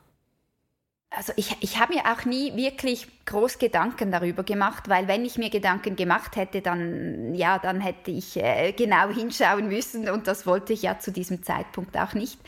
Also 1.11 1.31
ich, 1.37 1.55
ich 1.61 1.79
habe 1.79 1.93
mir 1.93 2.03
auch 2.11 2.25
nie 2.25 2.55
wirklich 2.57 3.07
groß 3.25 3.57
Gedanken 3.57 4.11
darüber 4.11 4.43
gemacht, 4.43 4.89
weil 4.89 5.07
wenn 5.07 5.23
ich 5.23 5.37
mir 5.37 5.49
Gedanken 5.49 5.95
gemacht 5.95 6.35
hätte, 6.35 6.61
dann 6.61 7.33
ja, 7.33 7.57
dann 7.57 7.79
hätte 7.79 8.11
ich 8.11 8.35
äh, 8.35 8.73
genau 8.73 9.07
hinschauen 9.09 9.69
müssen 9.69 10.09
und 10.09 10.27
das 10.27 10.45
wollte 10.45 10.73
ich 10.73 10.81
ja 10.81 10.99
zu 10.99 11.11
diesem 11.11 11.41
Zeitpunkt 11.41 11.97
auch 11.97 12.13
nicht. 12.13 12.39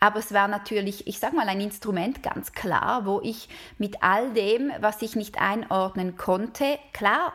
Aber 0.00 0.18
es 0.18 0.32
war 0.32 0.48
natürlich, 0.48 1.06
ich 1.06 1.18
sage 1.18 1.36
mal, 1.36 1.46
ein 1.46 1.60
Instrument 1.60 2.22
ganz 2.22 2.52
klar, 2.52 3.04
wo 3.04 3.20
ich 3.22 3.48
mit 3.76 4.02
all 4.02 4.32
dem, 4.32 4.72
was 4.80 5.02
ich 5.02 5.14
nicht 5.14 5.38
einordnen 5.38 6.16
konnte, 6.16 6.78
klar 6.94 7.34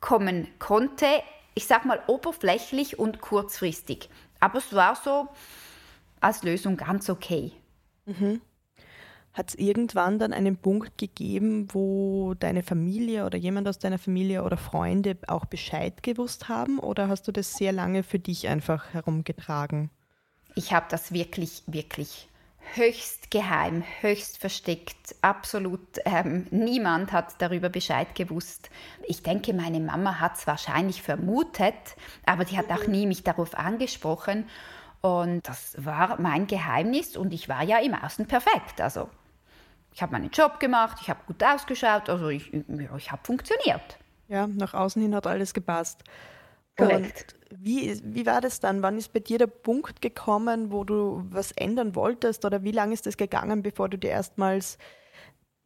kommen 0.00 0.46
konnte. 0.60 1.06
Ich 1.54 1.66
sage 1.66 1.88
mal 1.88 2.00
oberflächlich 2.06 3.00
und 3.00 3.20
kurzfristig. 3.20 4.08
Aber 4.38 4.58
es 4.58 4.72
war 4.72 4.94
so 4.94 5.28
als 6.20 6.44
Lösung 6.44 6.76
ganz 6.76 7.10
okay. 7.10 7.50
Mhm. 8.06 8.40
Hat 9.32 9.50
es 9.50 9.54
irgendwann 9.56 10.20
dann 10.20 10.32
einen 10.32 10.56
Punkt 10.56 10.98
gegeben, 10.98 11.68
wo 11.72 12.34
deine 12.34 12.62
Familie 12.62 13.26
oder 13.26 13.38
jemand 13.38 13.68
aus 13.68 13.78
deiner 13.78 13.98
Familie 13.98 14.44
oder 14.44 14.56
Freunde 14.56 15.16
auch 15.26 15.46
Bescheid 15.46 16.02
gewusst 16.02 16.48
haben? 16.48 16.78
Oder 16.78 17.08
hast 17.08 17.28
du 17.28 17.32
das 17.32 17.54
sehr 17.54 17.72
lange 17.72 18.04
für 18.04 18.18
dich 18.18 18.48
einfach 18.48 18.92
herumgetragen? 18.94 19.90
Ich 20.58 20.72
habe 20.72 20.86
das 20.90 21.12
wirklich, 21.12 21.62
wirklich 21.68 22.28
höchst 22.74 23.30
geheim, 23.30 23.84
höchst 24.00 24.38
versteckt. 24.38 25.14
Absolut 25.22 25.80
ähm, 26.04 26.48
niemand 26.50 27.12
hat 27.12 27.40
darüber 27.40 27.68
Bescheid 27.68 28.12
gewusst. 28.16 28.68
Ich 29.06 29.22
denke, 29.22 29.54
meine 29.54 29.78
Mama 29.78 30.18
hat 30.18 30.36
es 30.36 30.48
wahrscheinlich 30.48 31.00
vermutet, 31.00 31.74
aber 32.26 32.44
die 32.44 32.58
hat 32.58 32.70
auch 32.72 32.88
nie 32.88 33.06
mich 33.06 33.22
darauf 33.22 33.56
angesprochen. 33.56 34.48
Und 35.00 35.46
das 35.46 35.76
war 35.78 36.20
mein 36.20 36.48
Geheimnis 36.48 37.16
und 37.16 37.32
ich 37.32 37.48
war 37.48 37.62
ja 37.62 37.78
im 37.78 37.94
Außen 37.94 38.26
perfekt. 38.26 38.80
Also 38.80 39.08
ich 39.94 40.02
habe 40.02 40.10
meinen 40.10 40.30
Job 40.30 40.58
gemacht, 40.58 40.98
ich 41.00 41.08
habe 41.08 41.20
gut 41.28 41.42
ausgeschaut, 41.42 42.10
also 42.10 42.30
ich, 42.30 42.52
ich 42.52 43.12
habe 43.12 43.22
funktioniert. 43.22 43.96
Ja, 44.26 44.48
nach 44.48 44.74
außen 44.74 45.00
hin 45.00 45.14
hat 45.14 45.28
alles 45.28 45.54
gepasst. 45.54 46.02
Korrekt. 46.78 47.34
Und 47.50 47.64
wie, 47.64 48.00
wie 48.04 48.26
war 48.26 48.40
das 48.40 48.60
dann? 48.60 48.82
Wann 48.82 48.96
ist 48.96 49.12
bei 49.12 49.20
dir 49.20 49.38
der 49.38 49.48
Punkt 49.48 50.00
gekommen, 50.00 50.70
wo 50.70 50.84
du 50.84 51.24
was 51.30 51.52
ändern 51.52 51.94
wolltest 51.94 52.44
oder 52.44 52.62
wie 52.62 52.72
lange 52.72 52.94
ist 52.94 53.06
es 53.06 53.16
gegangen, 53.16 53.62
bevor 53.62 53.88
du 53.88 53.98
dir 53.98 54.10
erstmals 54.10 54.78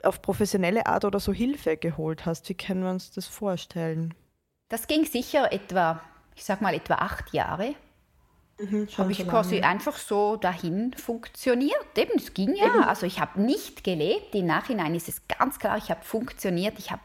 auf 0.02 0.23
professionelle 0.23 0.87
Art 0.87 1.04
oder 1.04 1.21
so 1.21 1.33
Hilfe 1.33 1.76
geholt 1.76 2.26
hast? 2.26 2.49
Wie 2.49 2.54
können 2.54 2.83
wir 2.83 2.90
uns 2.90 3.12
das 3.12 3.26
vorstellen? 3.26 4.14
Das 4.69 4.87
ging 4.87 5.04
sicher 5.04 5.52
etwa, 5.52 6.00
ich 6.35 6.45
sag 6.45 6.62
mal 6.62 6.75
etwa 6.75 6.95
acht 6.95 7.33
Jahre. 7.35 7.75
Mhm, 8.59 8.88
habe 8.97 9.12
ich 9.12 9.19
so 9.19 9.25
quasi 9.25 9.61
einfach 9.61 9.97
so 9.97 10.37
dahin 10.37 10.95
funktioniert. 10.95 11.87
Eben, 11.97 12.12
es 12.16 12.33
ging 12.33 12.54
ja. 12.54 12.66
Eben. 12.66 12.85
Also 12.85 13.07
ich 13.07 13.21
habe 13.21 13.40
nicht 13.40 13.85
gelebt. 13.85 14.35
Im 14.35 14.47
Nachhinein 14.47 14.95
ist 14.95 15.09
es 15.09 15.26
ganz 15.26 15.59
klar, 15.59 15.76
ich 15.76 15.90
habe 15.90 16.02
funktioniert. 16.02 16.78
Ich 16.78 16.90
habe 16.90 17.02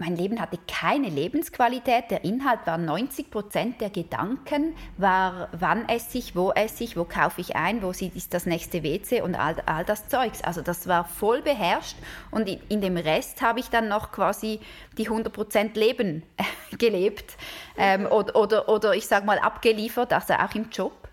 mein 0.00 0.16
Leben 0.16 0.40
hatte 0.40 0.58
keine 0.66 1.08
Lebensqualität. 1.08 2.10
Der 2.10 2.24
Inhalt 2.24 2.60
war 2.66 2.78
90 2.78 3.30
Prozent 3.30 3.80
der 3.80 3.90
Gedanken, 3.90 4.74
war 4.96 5.48
wann 5.52 5.88
esse 5.88 6.18
ich, 6.18 6.36
wo 6.36 6.52
esse 6.52 6.84
ich, 6.84 6.96
wo 6.96 7.04
kaufe 7.04 7.40
ich 7.40 7.56
ein, 7.56 7.82
wo 7.82 7.90
ist 7.90 8.34
das 8.34 8.46
nächste 8.46 8.82
WC 8.82 9.22
und 9.22 9.34
all, 9.34 9.56
all 9.66 9.84
das 9.84 10.08
Zeugs. 10.08 10.42
Also 10.42 10.62
das 10.62 10.86
war 10.86 11.04
voll 11.04 11.42
beherrscht 11.42 11.96
und 12.30 12.48
in, 12.48 12.60
in 12.68 12.80
dem 12.80 12.96
Rest 12.96 13.42
habe 13.42 13.60
ich 13.60 13.70
dann 13.70 13.88
noch 13.88 14.12
quasi 14.12 14.60
die 14.96 15.06
100 15.06 15.32
Prozent 15.32 15.76
Leben 15.76 16.22
gelebt 16.78 17.36
ähm, 17.76 18.06
oder, 18.06 18.36
oder, 18.36 18.68
oder 18.68 18.94
ich 18.94 19.06
sage 19.06 19.26
mal 19.26 19.38
abgeliefert, 19.38 20.12
also 20.12 20.34
auch 20.34 20.54
im 20.54 20.70
Job. 20.70 21.08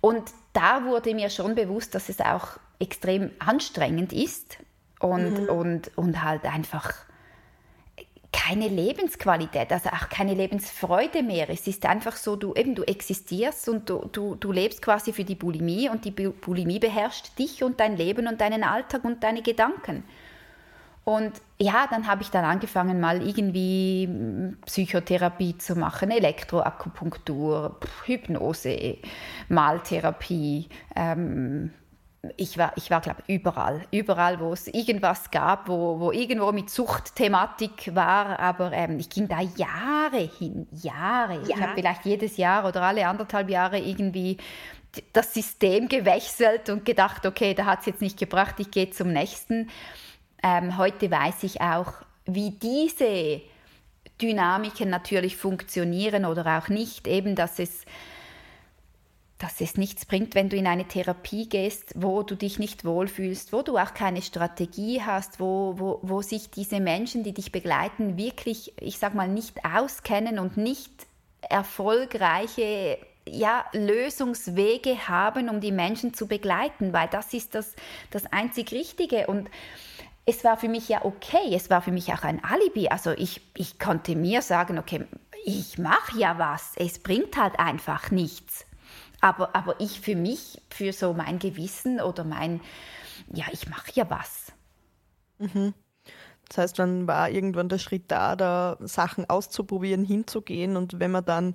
Und 0.00 0.30
da 0.52 0.84
wurde 0.84 1.14
mir 1.14 1.30
schon 1.30 1.54
bewusst, 1.54 1.94
dass 1.94 2.08
es 2.08 2.20
auch 2.20 2.58
extrem 2.78 3.30
anstrengend 3.38 4.12
ist 4.12 4.58
und, 5.00 5.42
mhm. 5.42 5.48
und, 5.48 5.98
und 5.98 6.22
halt 6.22 6.44
einfach 6.44 6.92
keine 8.32 8.68
Lebensqualität, 8.68 9.72
also 9.72 9.90
auch 9.90 10.08
keine 10.08 10.34
Lebensfreude 10.34 11.22
mehr. 11.22 11.50
Es 11.50 11.66
ist 11.66 11.84
einfach 11.86 12.16
so, 12.16 12.36
du 12.36 12.54
eben 12.54 12.74
du 12.74 12.82
existierst 12.84 13.68
und 13.68 13.90
du, 13.90 14.08
du, 14.12 14.36
du 14.36 14.52
lebst 14.52 14.82
quasi 14.82 15.12
für 15.12 15.24
die 15.24 15.34
Bulimie 15.34 15.88
und 15.88 16.04
die 16.04 16.10
Bulimie 16.10 16.78
beherrscht 16.78 17.38
dich 17.38 17.62
und 17.62 17.80
dein 17.80 17.96
Leben 17.96 18.28
und 18.28 18.40
deinen 18.40 18.62
Alltag 18.62 19.04
und 19.04 19.22
deine 19.24 19.42
Gedanken. 19.42 20.04
Und 21.04 21.32
ja, 21.58 21.86
dann 21.90 22.06
habe 22.06 22.22
ich 22.22 22.30
dann 22.30 22.44
angefangen, 22.44 23.00
mal 23.00 23.26
irgendwie 23.26 24.06
hm, 24.06 24.58
Psychotherapie 24.66 25.58
zu 25.58 25.74
machen, 25.74 26.10
Elektroakupunktur, 26.10 27.78
Hypnose, 28.04 28.98
Maltherapie, 29.48 30.68
ähm, 30.94 31.72
ich 32.36 32.58
war, 32.58 32.72
ich 32.76 32.90
war 32.90 33.00
glaube 33.00 33.22
überall, 33.28 33.82
überall, 33.90 34.40
wo 34.40 34.52
es 34.52 34.66
irgendwas 34.66 35.30
gab, 35.30 35.68
wo, 35.68 36.00
wo 36.00 36.12
irgendwo 36.12 36.52
mit 36.52 36.68
Suchtthematik 36.68 37.94
war, 37.94 38.38
aber 38.38 38.72
ähm, 38.72 38.98
ich 38.98 39.08
ging 39.08 39.26
da 39.26 39.40
Jahre 39.40 40.30
hin, 40.38 40.66
Jahre. 40.70 41.34
Ja. 41.34 41.48
Ich 41.48 41.56
habe 41.56 41.72
vielleicht 41.74 42.04
jedes 42.04 42.36
Jahr 42.36 42.66
oder 42.66 42.82
alle 42.82 43.06
anderthalb 43.06 43.48
Jahre 43.48 43.78
irgendwie 43.78 44.36
das 45.12 45.32
System 45.32 45.88
gewechselt 45.88 46.68
und 46.68 46.84
gedacht, 46.84 47.24
okay, 47.24 47.54
da 47.54 47.64
hat 47.64 47.80
es 47.80 47.86
jetzt 47.86 48.02
nicht 48.02 48.18
gebracht, 48.18 48.56
ich 48.58 48.70
gehe 48.70 48.90
zum 48.90 49.12
nächsten. 49.12 49.70
Ähm, 50.42 50.76
heute 50.76 51.10
weiß 51.10 51.44
ich 51.44 51.60
auch, 51.60 51.92
wie 52.26 52.50
diese 52.50 53.40
Dynamiken 54.20 54.90
natürlich 54.90 55.36
funktionieren 55.36 56.24
oder 56.26 56.58
auch 56.58 56.68
nicht, 56.68 57.06
eben, 57.06 57.34
dass 57.34 57.58
es 57.58 57.84
dass 59.40 59.60
es 59.62 59.78
nichts 59.78 60.04
bringt, 60.04 60.34
wenn 60.34 60.50
du 60.50 60.56
in 60.56 60.66
eine 60.66 60.86
Therapie 60.86 61.48
gehst, 61.48 61.94
wo 61.96 62.22
du 62.22 62.36
dich 62.36 62.58
nicht 62.58 62.84
wohlfühlst, 62.84 63.54
wo 63.54 63.62
du 63.62 63.78
auch 63.78 63.94
keine 63.94 64.20
Strategie 64.20 65.02
hast, 65.02 65.40
wo, 65.40 65.74
wo, 65.78 65.98
wo 66.02 66.20
sich 66.20 66.50
diese 66.50 66.78
Menschen, 66.78 67.24
die 67.24 67.32
dich 67.32 67.50
begleiten, 67.50 68.18
wirklich, 68.18 68.74
ich 68.78 68.98
sag 68.98 69.14
mal, 69.14 69.28
nicht 69.28 69.64
auskennen 69.64 70.38
und 70.38 70.58
nicht 70.58 70.92
erfolgreiche 71.40 72.98
ja, 73.26 73.64
Lösungswege 73.72 75.08
haben, 75.08 75.48
um 75.48 75.60
die 75.60 75.72
Menschen 75.72 76.12
zu 76.12 76.26
begleiten, 76.26 76.92
weil 76.92 77.08
das 77.08 77.32
ist 77.32 77.54
das, 77.54 77.74
das 78.10 78.26
einzig 78.26 78.72
Richtige. 78.72 79.26
Und 79.26 79.48
es 80.26 80.44
war 80.44 80.58
für 80.58 80.68
mich 80.68 80.88
ja 80.90 81.02
okay, 81.02 81.54
es 81.54 81.70
war 81.70 81.80
für 81.80 81.92
mich 81.92 82.12
auch 82.12 82.24
ein 82.24 82.44
Alibi. 82.44 82.88
Also 82.88 83.12
ich, 83.12 83.40
ich 83.56 83.78
konnte 83.78 84.16
mir 84.16 84.42
sagen, 84.42 84.78
okay, 84.78 85.06
ich 85.46 85.78
mache 85.78 86.18
ja 86.18 86.38
was, 86.38 86.72
es 86.76 86.98
bringt 86.98 87.38
halt 87.38 87.58
einfach 87.58 88.10
nichts. 88.10 88.66
Aber, 89.20 89.54
aber 89.54 89.78
ich 89.80 90.00
für 90.00 90.16
mich, 90.16 90.60
für 90.70 90.92
so 90.92 91.12
mein 91.12 91.38
Gewissen 91.38 92.00
oder 92.00 92.24
mein, 92.24 92.60
ja, 93.32 93.44
ich 93.52 93.68
mache 93.68 93.92
ja 93.94 94.08
was. 94.08 94.52
Mhm. 95.38 95.74
Das 96.48 96.58
heißt, 96.58 96.78
dann 96.78 97.06
war 97.06 97.30
irgendwann 97.30 97.68
der 97.68 97.78
Schritt 97.78 98.04
da, 98.08 98.34
da 98.34 98.76
Sachen 98.80 99.28
auszuprobieren, 99.30 100.04
hinzugehen 100.04 100.76
und 100.76 100.98
wenn 100.98 101.12
man 101.12 101.24
dann 101.24 101.54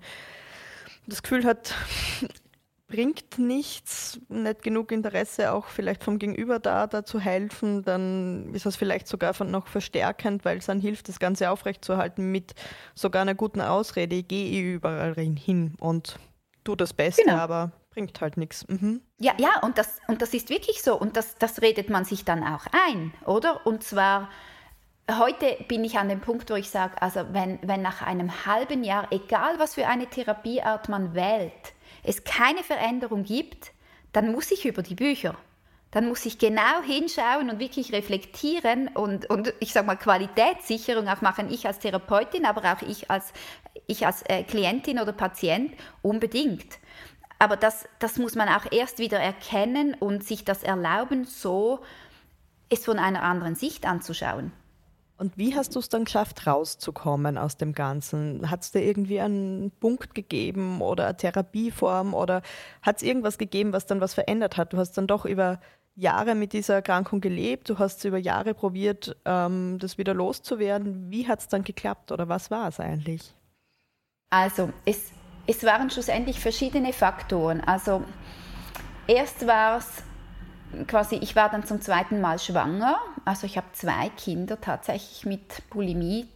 das 1.05 1.21
Gefühl 1.21 1.43
hat, 1.43 1.73
bringt 2.87 3.39
nichts, 3.39 4.19
nicht 4.29 4.61
genug 4.61 4.91
Interesse 4.91 5.51
auch 5.51 5.67
vielleicht 5.67 6.03
vom 6.03 6.17
Gegenüber 6.19 6.59
da, 6.59 6.87
da 6.87 7.03
zu 7.03 7.19
helfen, 7.19 7.83
dann 7.83 8.53
ist 8.53 8.65
das 8.65 8.75
vielleicht 8.75 9.07
sogar 9.07 9.33
noch 9.43 9.67
verstärkend, 9.67 10.45
weil 10.45 10.59
es 10.59 10.67
dann 10.67 10.79
hilft, 10.79 11.09
das 11.09 11.19
Ganze 11.19 11.49
aufrechtzuerhalten 11.49 12.31
mit 12.31 12.53
sogar 12.93 13.23
einer 13.23 13.35
guten 13.35 13.59
Ausrede, 13.59 14.17
ich 14.17 14.27
gehe 14.27 14.75
überall 14.75 15.15
hin 15.15 15.73
und 15.79 16.19
tu 16.65 16.75
das 16.75 16.93
Beste, 16.93 17.23
genau. 17.23 17.37
aber 17.37 17.71
bringt 17.91 18.19
halt 18.19 18.35
nichts. 18.35 18.67
Mhm. 18.67 19.01
Ja, 19.19 19.33
ja, 19.37 19.61
und 19.61 19.77
das, 19.77 19.99
und 20.07 20.21
das 20.21 20.33
ist 20.33 20.49
wirklich 20.49 20.83
so. 20.83 20.99
Und 20.99 21.15
das, 21.15 21.35
das 21.35 21.61
redet 21.61 21.89
man 21.89 22.03
sich 22.03 22.25
dann 22.25 22.43
auch 22.43 22.65
ein, 22.87 23.13
oder? 23.25 23.65
Und 23.65 23.83
zwar, 23.83 24.29
heute 25.09 25.57
bin 25.69 25.85
ich 25.85 25.97
an 25.97 26.09
dem 26.09 26.19
Punkt, 26.19 26.49
wo 26.49 26.55
ich 26.55 26.69
sage, 26.69 27.01
also 27.01 27.21
wenn, 27.31 27.59
wenn 27.61 27.81
nach 27.81 28.01
einem 28.01 28.45
halben 28.45 28.83
Jahr, 28.83 29.07
egal 29.11 29.59
was 29.59 29.75
für 29.75 29.87
eine 29.87 30.07
Therapieart 30.07 30.89
man 30.89 31.15
wählt, 31.15 31.53
es 32.03 32.25
keine 32.25 32.63
Veränderung 32.63 33.23
gibt, 33.23 33.71
dann 34.11 34.31
muss 34.31 34.51
ich 34.51 34.65
über 34.65 34.81
die 34.81 34.95
Bücher. 34.95 35.35
Dann 35.91 36.09
muss 36.09 36.25
ich 36.25 36.37
genau 36.39 36.81
hinschauen 36.85 37.49
und 37.49 37.59
wirklich 37.59 37.93
reflektieren 37.93 38.89
und, 38.89 39.29
und 39.29 39.53
ich 39.61 39.71
sage 39.71 39.87
mal 39.87 39.95
Qualitätssicherung 39.95 41.07
auch 41.07 41.21
machen, 41.21 41.49
ich 41.49 41.65
als 41.67 41.79
Therapeutin, 41.79 42.45
aber 42.45 42.73
auch 42.73 42.81
ich 42.81 43.09
als 43.09 43.31
ich 43.87 44.05
als 44.05 44.23
äh, 44.23 44.43
Klientin 44.43 44.99
oder 44.99 45.13
Patient 45.13 45.71
unbedingt. 46.01 46.79
Aber 47.39 47.57
das, 47.57 47.85
das 47.99 48.17
muss 48.17 48.35
man 48.35 48.47
auch 48.49 48.71
erst 48.71 48.99
wieder 48.99 49.19
erkennen 49.19 49.93
und 49.93 50.23
sich 50.23 50.45
das 50.45 50.63
erlauben, 50.63 51.25
so 51.25 51.81
es 52.69 52.85
von 52.85 52.97
einer 52.97 53.23
anderen 53.23 53.55
Sicht 53.55 53.85
anzuschauen. 53.85 54.51
Und 55.17 55.37
wie 55.37 55.55
hast 55.55 55.75
du 55.75 55.79
es 55.79 55.87
dann 55.87 56.03
geschafft, 56.05 56.45
rauszukommen 56.45 57.37
aus 57.37 57.55
dem 57.55 57.73
Ganzen? 57.73 58.49
Hat 58.51 58.63
es 58.63 58.71
dir 58.71 58.81
irgendwie 58.81 59.21
einen 59.21 59.71
Punkt 59.71 60.13
gegeben 60.13 60.81
oder 60.81 61.05
eine 61.05 61.17
Therapieform 61.17 62.13
oder 62.13 62.41
hat 62.81 62.97
es 62.97 63.03
irgendwas 63.03 63.37
gegeben, 63.37 63.71
was 63.71 63.85
dann 63.85 64.01
was 64.01 64.13
verändert 64.13 64.57
hat? 64.57 64.73
Du 64.73 64.77
hast 64.77 64.93
dann 64.97 65.07
doch 65.07 65.25
über 65.25 65.61
Jahre 65.95 66.35
mit 66.35 66.51
dieser 66.51 66.75
Erkrankung 66.75 67.21
gelebt, 67.21 67.69
du 67.69 67.79
hast 67.79 68.03
über 68.03 68.17
Jahre 68.17 68.53
probiert, 68.53 69.15
ähm, 69.23 69.77
das 69.79 69.97
wieder 69.97 70.13
loszuwerden. 70.13 71.09
Wie 71.09 71.27
hat 71.27 71.39
es 71.39 71.47
dann 71.47 71.63
geklappt 71.63 72.11
oder 72.11 72.27
was 72.27 72.51
war 72.51 72.67
es 72.67 72.81
eigentlich? 72.81 73.33
Also 74.29 74.71
es, 74.85 75.11
es 75.47 75.63
waren 75.63 75.89
schlussendlich 75.89 76.39
verschiedene 76.39 76.93
Faktoren. 76.93 77.61
Also 77.61 78.03
erst 79.07 79.47
war 79.47 79.77
es 79.77 80.03
quasi, 80.87 81.15
ich 81.15 81.35
war 81.35 81.49
dann 81.49 81.65
zum 81.65 81.81
zweiten 81.81 82.21
Mal 82.21 82.39
schwanger. 82.39 82.97
Also 83.23 83.45
ich 83.45 83.57
habe 83.57 83.67
zwei 83.73 84.09
Kinder 84.09 84.59
tatsächlich 84.59 85.25
mit 85.25 85.69
Bulimie 85.69 86.27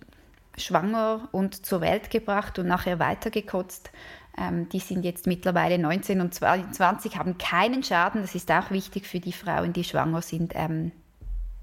schwanger 0.58 1.28
und 1.32 1.66
zur 1.66 1.82
Welt 1.82 2.10
gebracht 2.10 2.60
und 2.60 2.68
nachher 2.68 3.00
weitergekotzt. 3.00 3.92
Ähm, 4.38 4.70
die 4.70 4.80
sind 4.80 5.04
jetzt 5.04 5.28
mittlerweile 5.28 5.78
19 5.78 6.22
und 6.22 6.34
22, 6.34 7.18
haben 7.18 7.38
keinen 7.38 7.84
Schaden. 7.84 8.22
Das 8.22 8.36
ist 8.36 8.52
auch 8.52 8.72
wichtig 8.72 9.08
für 9.08 9.20
die 9.20 9.34
Frauen, 9.34 9.74
die 9.74 9.84
schwanger 9.84 10.22
sind. 10.22 10.54
Ähm, 10.56 10.92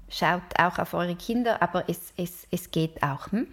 schaut 0.09 0.41
auch 0.59 0.79
auf 0.79 0.93
eure 0.93 1.15
Kinder, 1.15 1.61
aber 1.61 1.89
es, 1.89 2.13
es, 2.17 2.47
es 2.51 2.71
geht 2.71 3.01
auch. 3.03 3.31
Hm? 3.31 3.47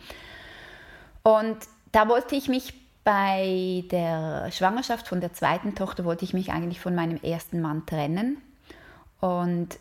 Und 1.23 1.59
da 1.95 2.09
wollte 2.09 2.35
ich 2.35 2.49
mich 2.49 2.75
bei 3.05 3.85
der 3.91 4.51
Schwangerschaft 4.51 5.07
von 5.07 5.21
der 5.21 5.33
zweiten 5.33 5.77
Tochter, 5.77 6.05
wollte 6.05 6.25
ich 6.25 6.35
mich 6.35 6.51
eigentlich 6.51 6.81
von 6.81 6.95
meinem 6.95 7.19
ersten 7.23 7.61
Mann 7.61 7.87
trennen. 7.87 8.39
Und, 9.21 9.79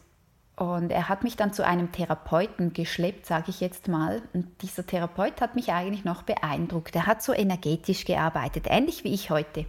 und 0.55 0.91
er 0.91 1.09
hat 1.09 1.23
mich 1.23 1.37
dann 1.37 1.53
zu 1.53 1.65
einem 1.65 1.91
Therapeuten 1.91 2.73
geschleppt, 2.73 3.25
sage 3.25 3.45
ich 3.47 3.61
jetzt 3.61 3.87
mal. 3.87 4.21
Und 4.33 4.61
dieser 4.61 4.85
Therapeut 4.85 5.41
hat 5.41 5.55
mich 5.55 5.71
eigentlich 5.71 6.05
noch 6.05 6.21
beeindruckt. 6.21 6.95
Er 6.95 7.07
hat 7.07 7.23
so 7.23 7.33
energetisch 7.33 8.05
gearbeitet, 8.05 8.65
ähnlich 8.69 9.03
wie 9.03 9.13
ich 9.13 9.31
heute. 9.31 9.65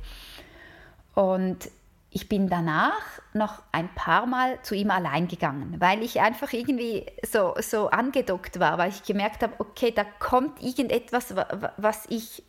Und 1.15 1.71
ich 2.15 2.29
bin 2.29 2.49
danach 2.49 3.03
noch 3.33 3.61
ein 3.73 3.93
paar 3.93 4.27
Mal 4.27 4.63
zu 4.63 4.77
ihm 4.77 4.93
allein 4.93 5.27
gegangen, 5.27 5.75
weil 5.81 6.01
ich 6.05 6.21
einfach 6.21 6.53
irgendwie 6.53 7.05
so, 7.27 7.55
so 7.61 7.91
angedockt 7.91 8.61
war, 8.61 8.79
weil 8.79 8.91
ich 8.91 9.03
gemerkt 9.03 9.43
habe, 9.43 9.55
okay, 9.59 9.91
da 9.91 10.05
kommt 10.05 10.63
irgendetwas, 10.63 11.35
was 11.77 12.07
ich 12.09 12.45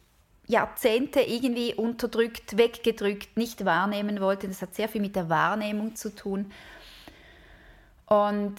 Jahrzehnte 0.45 1.21
irgendwie 1.21 1.73
unterdrückt, 1.73 2.57
weggedrückt, 2.59 3.37
nicht 3.37 3.65
wahrnehmen 3.65 4.21
wollte. 4.21 4.47
Das 4.47 4.61
hat 4.61 4.75
sehr 4.75 4.87
viel 4.87 5.01
mit 5.01 5.15
der 5.15 5.29
Wahrnehmung 5.29 5.95
zu 5.95 6.13
tun. 6.13 6.51
Und 8.05 8.57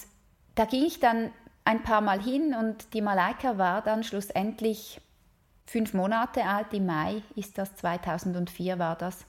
da 0.56 0.64
ging 0.64 0.84
ich 0.84 0.98
dann 0.98 1.30
ein 1.64 1.84
paar 1.84 2.00
Mal 2.00 2.20
hin 2.20 2.52
und 2.52 2.94
die 2.94 3.00
Malaika 3.00 3.58
war 3.58 3.80
dann 3.80 4.02
schlussendlich 4.02 5.00
fünf 5.66 5.94
Monate 5.94 6.44
alt. 6.44 6.72
Im 6.72 6.86
Mai 6.86 7.22
ist 7.36 7.58
das, 7.58 7.76
2004 7.76 8.80
war 8.80 8.96
das 8.96 9.24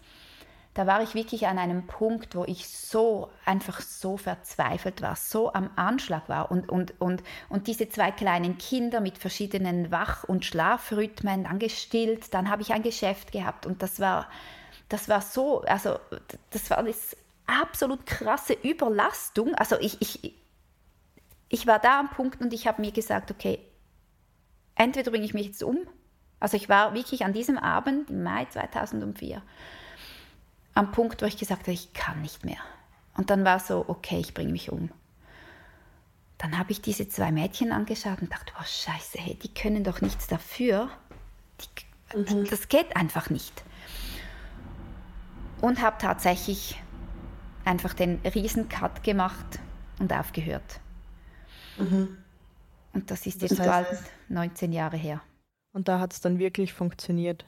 da 0.77 0.85
war 0.85 1.01
ich 1.01 1.15
wirklich 1.15 1.47
an 1.47 1.57
einem 1.57 1.87
Punkt, 1.87 2.35
wo 2.35 2.45
ich 2.45 2.67
so, 2.67 3.31
einfach 3.45 3.81
so 3.81 4.15
verzweifelt 4.15 5.01
war, 5.01 5.15
so 5.15 5.51
am 5.51 5.71
Anschlag 5.75 6.29
war. 6.29 6.51
Und, 6.51 6.69
und, 6.69 6.93
und, 7.01 7.23
und 7.49 7.65
diese 7.65 7.89
zwei 7.89 8.11
kleinen 8.11 8.59
Kinder 8.59 9.01
mit 9.01 9.17
verschiedenen 9.17 9.89
Wach- 9.89 10.23
und 10.25 10.45
Schlafrhythmen, 10.45 11.45
dann 11.45 11.57
gestillt, 11.57 12.31
dann 12.35 12.51
habe 12.51 12.61
ich 12.61 12.73
ein 12.73 12.83
Geschäft 12.83 13.31
gehabt. 13.31 13.65
Und 13.65 13.81
das 13.81 13.99
war, 13.99 14.29
das 14.87 15.09
war 15.09 15.21
so, 15.21 15.61
also 15.61 15.97
das 16.51 16.69
war 16.69 16.83
das 16.83 17.17
absolut 17.47 18.05
krasse 18.05 18.53
Überlastung. 18.53 19.55
Also 19.55 19.77
ich, 19.79 19.99
ich, 19.99 20.35
ich 21.49 21.65
war 21.65 21.79
da 21.79 22.01
am 22.01 22.11
Punkt 22.11 22.39
und 22.39 22.53
ich 22.53 22.67
habe 22.67 22.83
mir 22.83 22.91
gesagt, 22.91 23.31
okay, 23.31 23.57
entweder 24.75 25.09
bringe 25.09 25.25
ich 25.25 25.33
mich 25.33 25.47
jetzt 25.47 25.63
um, 25.63 25.79
also 26.39 26.55
ich 26.55 26.69
war 26.69 26.93
wirklich 26.93 27.25
an 27.25 27.33
diesem 27.33 27.57
Abend 27.57 28.11
im 28.11 28.21
Mai 28.21 28.45
2004 28.45 29.41
am 30.77 30.91
Punkt, 30.91 31.21
wo 31.21 31.25
ich 31.25 31.37
gesagt 31.37 31.63
habe, 31.63 31.71
ich 31.71 31.93
kann 31.93 32.21
nicht 32.21 32.45
mehr. 32.45 32.59
Und 33.15 33.29
dann 33.29 33.43
war 33.43 33.59
so, 33.59 33.85
okay, 33.87 34.19
ich 34.19 34.33
bringe 34.33 34.51
mich 34.51 34.71
um. 34.71 34.91
Dann 36.37 36.57
habe 36.59 36.71
ich 36.71 36.81
diese 36.81 37.09
zwei 37.09 37.31
Mädchen 37.31 37.71
angeschaut 37.71 38.21
und 38.21 38.31
dachte, 38.31 38.53
oh 38.59 38.63
scheiße, 38.63 39.17
hey, 39.17 39.33
die 39.35 39.53
können 39.53 39.83
doch 39.83 40.01
nichts 40.01 40.27
dafür. 40.27 40.89
Die, 41.61 42.17
mhm. 42.17 42.47
Das 42.47 42.69
geht 42.69 42.95
einfach 42.95 43.31
nicht. 43.31 43.63
Und 45.61 45.81
habe 45.81 45.97
tatsächlich 45.99 46.79
einfach 47.65 47.95
den 47.95 48.19
Riesencut 48.19 49.01
gemacht 49.01 49.59
und 49.99 50.13
aufgehört. 50.13 50.79
Mhm. 51.79 52.19
Und 52.93 53.09
das 53.09 53.25
ist 53.25 53.41
das 53.41 53.49
jetzt 53.49 53.65
bald 53.65 53.87
19 54.29 54.71
Jahre 54.71 54.97
her. 54.97 55.21
Und 55.73 55.87
da 55.87 55.99
hat 55.99 56.13
es 56.13 56.21
dann 56.21 56.37
wirklich 56.37 56.73
funktioniert. 56.73 57.45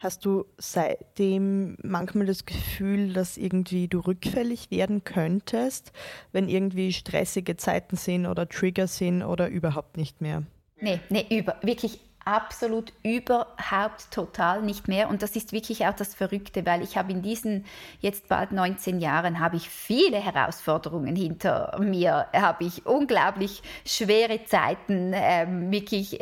Hast 0.00 0.24
du 0.24 0.44
seitdem 0.58 1.76
manchmal 1.82 2.26
das 2.26 2.46
Gefühl, 2.46 3.12
dass 3.12 3.36
irgendwie 3.36 3.88
du 3.88 3.98
rückfällig 3.98 4.70
werden 4.70 5.02
könntest, 5.02 5.92
wenn 6.30 6.48
irgendwie 6.48 6.92
stressige 6.92 7.56
Zeiten 7.56 7.96
sind 7.96 8.26
oder 8.26 8.48
Trigger 8.48 8.86
sind 8.86 9.24
oder 9.24 9.48
überhaupt 9.48 9.96
nicht 9.96 10.20
mehr? 10.20 10.44
Nee, 10.80 11.00
nee, 11.10 11.26
über, 11.30 11.56
wirklich 11.62 11.98
absolut 12.24 12.92
überhaupt 13.02 14.12
total 14.12 14.62
nicht 14.62 14.86
mehr. 14.86 15.08
Und 15.08 15.22
das 15.22 15.34
ist 15.34 15.52
wirklich 15.52 15.86
auch 15.86 15.94
das 15.94 16.14
Verrückte, 16.14 16.64
weil 16.64 16.82
ich 16.82 16.96
habe 16.96 17.10
in 17.10 17.22
diesen 17.22 17.64
jetzt 18.00 18.28
bald 18.28 18.52
19 18.52 19.00
Jahren 19.00 19.40
habe 19.40 19.56
ich 19.56 19.68
viele 19.68 20.18
Herausforderungen 20.18 21.16
hinter 21.16 21.76
mir, 21.80 22.26
habe 22.32 22.64
ich 22.64 22.86
unglaublich 22.86 23.62
schwere 23.84 24.44
Zeiten, 24.44 25.12
äh, 25.12 25.46
wirklich 25.48 26.20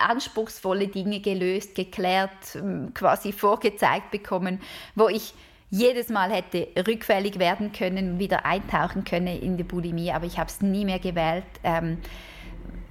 anspruchsvolle 0.00 0.88
Dinge 0.88 1.20
gelöst, 1.20 1.74
geklärt, 1.74 2.56
ähm, 2.56 2.92
quasi 2.94 3.32
vorgezeigt 3.32 4.10
bekommen, 4.10 4.60
wo 4.94 5.08
ich 5.08 5.34
jedes 5.70 6.08
Mal 6.08 6.32
hätte 6.32 6.68
rückfällig 6.86 7.38
werden 7.38 7.72
können, 7.72 8.18
wieder 8.18 8.44
eintauchen 8.44 9.04
können 9.04 9.40
in 9.40 9.56
die 9.56 9.62
Bulimie, 9.62 10.10
aber 10.10 10.26
ich 10.26 10.38
habe 10.38 10.50
es 10.50 10.60
nie 10.60 10.84
mehr 10.84 10.98
gewählt. 10.98 11.44
Ähm, 11.62 11.98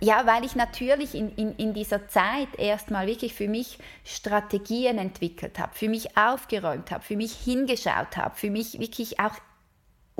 ja, 0.01 0.25
weil 0.25 0.45
ich 0.45 0.55
natürlich 0.55 1.13
in, 1.13 1.29
in, 1.35 1.55
in 1.55 1.73
dieser 1.73 2.07
Zeit 2.07 2.47
erstmal 2.57 3.05
wirklich 3.05 3.33
für 3.33 3.49
mich 3.49 3.79
Strategien 4.05 4.97
entwickelt 4.97 5.59
habe, 5.59 5.73
für 5.73 5.89
mich 5.89 6.17
aufgeräumt 6.17 6.89
habe, 6.91 7.03
für 7.03 7.17
mich 7.17 7.33
hingeschaut 7.33 8.15
habe, 8.15 8.33
für 8.35 8.49
mich 8.49 8.79
wirklich 8.79 9.19
auch 9.19 9.33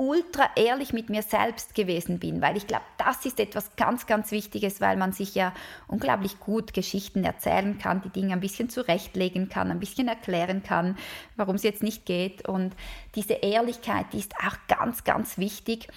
ultra 0.00 0.48
ehrlich 0.56 0.94
mit 0.94 1.10
mir 1.10 1.20
selbst 1.20 1.74
gewesen 1.74 2.18
bin, 2.18 2.40
weil 2.40 2.56
ich 2.56 2.66
glaube, 2.66 2.86
das 2.96 3.26
ist 3.26 3.38
etwas 3.38 3.76
ganz, 3.76 4.06
ganz 4.06 4.30
Wichtiges, 4.30 4.80
weil 4.80 4.96
man 4.96 5.12
sich 5.12 5.34
ja 5.34 5.52
unglaublich 5.88 6.40
gut 6.40 6.72
Geschichten 6.72 7.22
erzählen 7.22 7.76
kann, 7.76 8.00
die 8.00 8.08
Dinge 8.08 8.32
ein 8.32 8.40
bisschen 8.40 8.70
zurechtlegen 8.70 9.50
kann, 9.50 9.70
ein 9.70 9.78
bisschen 9.78 10.08
erklären 10.08 10.62
kann, 10.62 10.96
warum 11.36 11.56
es 11.56 11.64
jetzt 11.64 11.82
nicht 11.82 12.06
geht. 12.06 12.48
Und 12.48 12.74
diese 13.14 13.34
Ehrlichkeit, 13.34 14.06
die 14.14 14.20
ist 14.20 14.32
auch 14.38 14.56
ganz, 14.68 15.04
ganz 15.04 15.36
wichtig. 15.36 15.88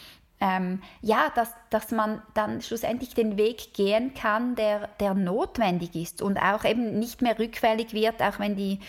Ähm, 0.41 0.81
ja, 0.99 1.31
dass, 1.35 1.53
dass 1.69 1.91
man 1.91 2.21
dann 2.33 2.61
schlussendlich 2.61 3.15
den 3.15 3.37
Weg 3.37 3.73
gehen 3.73 4.13
kann, 4.13 4.55
der, 4.55 4.89
der 4.99 5.13
notwendig 5.13 5.95
ist 5.95 6.21
und 6.21 6.37
auch 6.37 6.65
eben 6.65 6.99
nicht 6.99 7.21
mehr 7.21 7.39
rückfällig 7.39 7.93
wird, 7.93 8.21
auch 8.21 8.37
wenn 8.37 8.57
die, 8.57 8.81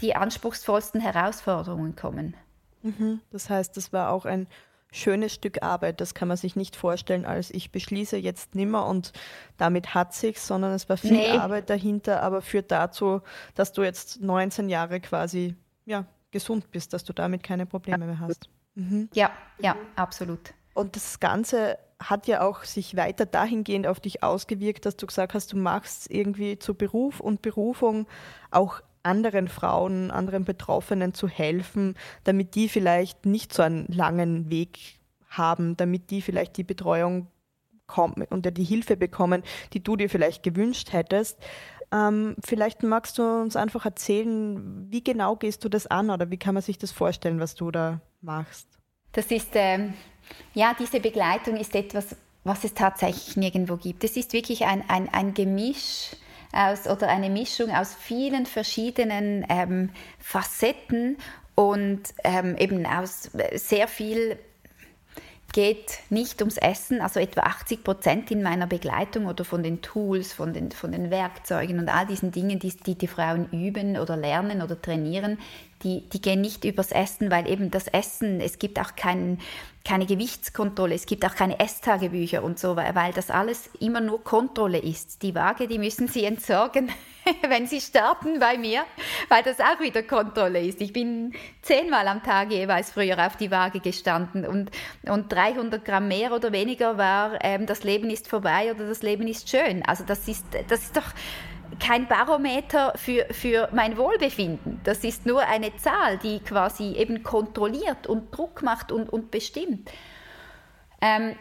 die 0.00 0.16
anspruchsvollsten 0.16 1.02
Herausforderungen 1.02 1.96
kommen. 1.96 2.34
Mhm. 2.82 3.20
Das 3.30 3.50
heißt, 3.50 3.76
das 3.76 3.92
war 3.92 4.10
auch 4.10 4.24
ein 4.24 4.46
schönes 4.92 5.32
Stück 5.32 5.62
Arbeit. 5.62 6.00
Das 6.00 6.14
kann 6.14 6.28
man 6.28 6.36
sich 6.36 6.54
nicht 6.54 6.76
vorstellen, 6.76 7.24
als 7.24 7.50
ich 7.50 7.72
beschließe 7.72 8.16
jetzt 8.16 8.54
nimmer 8.54 8.86
und 8.86 9.12
damit 9.56 9.94
hat 9.94 10.12
sich's, 10.14 10.46
sondern 10.46 10.72
es 10.72 10.88
war 10.88 10.96
viel 10.96 11.12
nee. 11.12 11.30
Arbeit 11.30 11.70
dahinter, 11.70 12.22
aber 12.22 12.42
führt 12.42 12.70
dazu, 12.70 13.22
dass 13.54 13.72
du 13.72 13.82
jetzt 13.82 14.20
19 14.20 14.68
Jahre 14.68 15.00
quasi 15.00 15.56
ja, 15.86 16.04
gesund 16.30 16.70
bist, 16.70 16.92
dass 16.92 17.04
du 17.04 17.12
damit 17.12 17.42
keine 17.42 17.66
Probleme 17.66 18.06
mehr 18.06 18.20
hast. 18.20 18.48
Mhm. 18.74 19.08
Ja, 19.14 19.32
ja, 19.58 19.76
absolut. 19.96 20.52
Und 20.74 20.96
das 20.96 21.20
Ganze 21.20 21.78
hat 21.98 22.26
ja 22.26 22.42
auch 22.42 22.64
sich 22.64 22.96
weiter 22.96 23.26
dahingehend 23.26 23.86
auf 23.86 24.00
dich 24.00 24.22
ausgewirkt, 24.22 24.86
dass 24.86 24.96
du 24.96 25.06
gesagt 25.06 25.34
hast, 25.34 25.52
du 25.52 25.56
machst 25.56 26.10
irgendwie 26.10 26.58
zu 26.58 26.74
Beruf 26.74 27.20
und 27.20 27.42
Berufung 27.42 28.06
auch 28.50 28.80
anderen 29.02 29.48
Frauen, 29.48 30.10
anderen 30.10 30.44
Betroffenen 30.44 31.14
zu 31.14 31.28
helfen, 31.28 31.94
damit 32.24 32.54
die 32.54 32.68
vielleicht 32.68 33.26
nicht 33.26 33.52
so 33.52 33.62
einen 33.62 33.86
langen 33.88 34.50
Weg 34.50 34.98
haben, 35.28 35.76
damit 35.76 36.10
die 36.10 36.22
vielleicht 36.22 36.56
die 36.56 36.64
Betreuung 36.64 37.28
kommen 37.86 38.24
und 38.30 38.56
die 38.56 38.64
Hilfe 38.64 38.96
bekommen, 38.96 39.42
die 39.72 39.82
du 39.82 39.96
dir 39.96 40.08
vielleicht 40.08 40.42
gewünscht 40.42 40.92
hättest. 40.92 41.38
Ähm, 41.92 42.36
vielleicht 42.42 42.82
magst 42.82 43.18
du 43.18 43.22
uns 43.22 43.54
einfach 43.54 43.84
erzählen, 43.84 44.90
wie 44.90 45.04
genau 45.04 45.36
gehst 45.36 45.62
du 45.64 45.68
das 45.68 45.86
an 45.86 46.10
oder 46.10 46.30
wie 46.30 46.38
kann 46.38 46.54
man 46.54 46.62
sich 46.62 46.78
das 46.78 46.90
vorstellen, 46.90 47.38
was 47.38 47.54
du 47.54 47.70
da 47.70 48.00
machst? 48.22 48.66
Das 49.12 49.30
ist, 49.30 49.50
ähm, 49.54 49.92
ja, 50.54 50.74
diese 50.78 51.00
Begleitung 51.00 51.56
ist 51.56 51.74
etwas, 51.74 52.16
was 52.44 52.64
es 52.64 52.72
tatsächlich 52.72 53.36
nirgendwo 53.36 53.76
gibt. 53.76 54.04
Es 54.04 54.16
ist 54.16 54.32
wirklich 54.32 54.64
ein, 54.64 54.88
ein, 54.88 55.08
ein 55.10 55.34
Gemisch 55.34 56.16
aus 56.52 56.86
oder 56.86 57.08
eine 57.08 57.30
Mischung 57.30 57.70
aus 57.70 57.94
vielen 57.94 58.46
verschiedenen 58.46 59.44
ähm, 59.48 59.90
Facetten 60.18 61.16
und 61.54 62.02
ähm, 62.24 62.56
eben 62.56 62.86
aus 62.86 63.30
sehr 63.54 63.88
viel 63.88 64.38
geht 65.52 65.98
nicht 66.08 66.40
ums 66.40 66.56
Essen, 66.56 67.00
also 67.00 67.20
etwa 67.20 67.42
80 67.42 67.84
Prozent 67.84 68.30
in 68.30 68.42
meiner 68.42 68.66
Begleitung 68.66 69.26
oder 69.26 69.44
von 69.44 69.62
den 69.62 69.82
Tools, 69.82 70.32
von 70.32 70.54
den, 70.54 70.72
von 70.72 70.92
den 70.92 71.10
Werkzeugen 71.10 71.78
und 71.78 71.88
all 71.88 72.06
diesen 72.06 72.32
Dingen, 72.32 72.58
die, 72.58 72.70
die 72.70 72.96
die 72.96 73.06
Frauen 73.06 73.48
üben 73.52 73.98
oder 73.98 74.16
lernen 74.16 74.62
oder 74.62 74.80
trainieren, 74.80 75.38
die, 75.82 76.08
die 76.08 76.22
gehen 76.22 76.40
nicht 76.40 76.64
übers 76.64 76.90
Essen, 76.90 77.30
weil 77.30 77.48
eben 77.48 77.70
das 77.70 77.86
Essen, 77.88 78.40
es 78.40 78.58
gibt 78.58 78.80
auch 78.80 78.96
kein, 78.96 79.38
keine 79.84 80.06
Gewichtskontrolle, 80.06 80.94
es 80.94 81.06
gibt 81.06 81.24
auch 81.24 81.34
keine 81.34 81.58
Esstagebücher 81.58 82.42
und 82.42 82.58
so, 82.58 82.76
weil, 82.76 83.12
das 83.12 83.30
alles 83.30 83.68
immer 83.80 84.00
nur 84.00 84.22
Kontrolle 84.22 84.78
ist. 84.78 85.22
Die 85.22 85.34
Waage, 85.34 85.66
die 85.66 85.78
müssen 85.78 86.08
Sie 86.08 86.24
entsorgen, 86.24 86.90
wenn 87.48 87.66
Sie 87.66 87.80
starten 87.80 88.38
bei 88.38 88.56
mir, 88.56 88.84
weil 89.28 89.42
das 89.42 89.58
auch 89.60 89.80
wieder 89.80 90.02
Kontrolle 90.02 90.60
ist. 90.60 90.80
Ich 90.80 90.92
bin 90.92 91.32
zehnmal 91.62 92.06
am 92.06 92.22
Tag 92.22 92.50
jeweils 92.50 92.92
früher 92.92 93.26
auf 93.26 93.36
die 93.36 93.50
Waage 93.50 93.80
gestanden 93.80 94.46
und, 94.46 94.70
und 95.02 95.32
300 95.32 95.84
Gramm 95.84 96.08
mehr 96.08 96.32
oder 96.32 96.52
weniger 96.52 96.96
war, 96.96 97.38
ähm, 97.42 97.66
das 97.66 97.82
Leben 97.82 98.10
ist 98.10 98.28
vorbei 98.28 98.72
oder 98.72 98.88
das 98.88 99.02
Leben 99.02 99.26
ist 99.26 99.48
schön. 99.48 99.82
Also 99.84 100.04
das 100.04 100.28
ist, 100.28 100.46
das 100.68 100.82
ist 100.82 100.96
doch 100.96 101.12
kein 101.82 102.06
Barometer 102.06 102.92
für, 102.96 103.26
für 103.32 103.68
mein 103.72 103.96
Wohlbefinden. 103.96 104.80
Das 104.84 105.02
ist 105.02 105.26
nur 105.26 105.40
eine 105.40 105.76
Zahl, 105.76 106.16
die 106.18 106.38
quasi 106.38 106.92
eben 106.92 107.24
kontrolliert 107.24 108.06
und 108.06 108.30
Druck 108.30 108.62
macht 108.62 108.92
und, 108.92 109.12
und 109.12 109.32
bestimmt. 109.32 109.90
Ähm, 111.00 111.34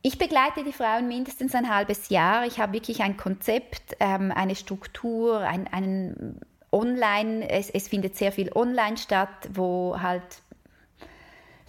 ich 0.00 0.16
begleite 0.16 0.64
die 0.64 0.72
Frauen 0.72 1.06
mindestens 1.08 1.54
ein 1.54 1.72
halbes 1.72 2.08
Jahr. 2.08 2.46
Ich 2.46 2.58
habe 2.58 2.72
wirklich 2.72 3.02
ein 3.02 3.18
Konzept, 3.18 3.94
ähm, 4.00 4.32
eine 4.34 4.56
Struktur, 4.56 5.40
ein, 5.40 5.68
einen 5.68 6.40
Online, 6.72 7.50
es, 7.50 7.68
es 7.68 7.88
findet 7.88 8.16
sehr 8.16 8.32
viel 8.32 8.50
online 8.54 8.96
statt, 8.96 9.50
wo 9.52 10.00
halt 10.00 10.22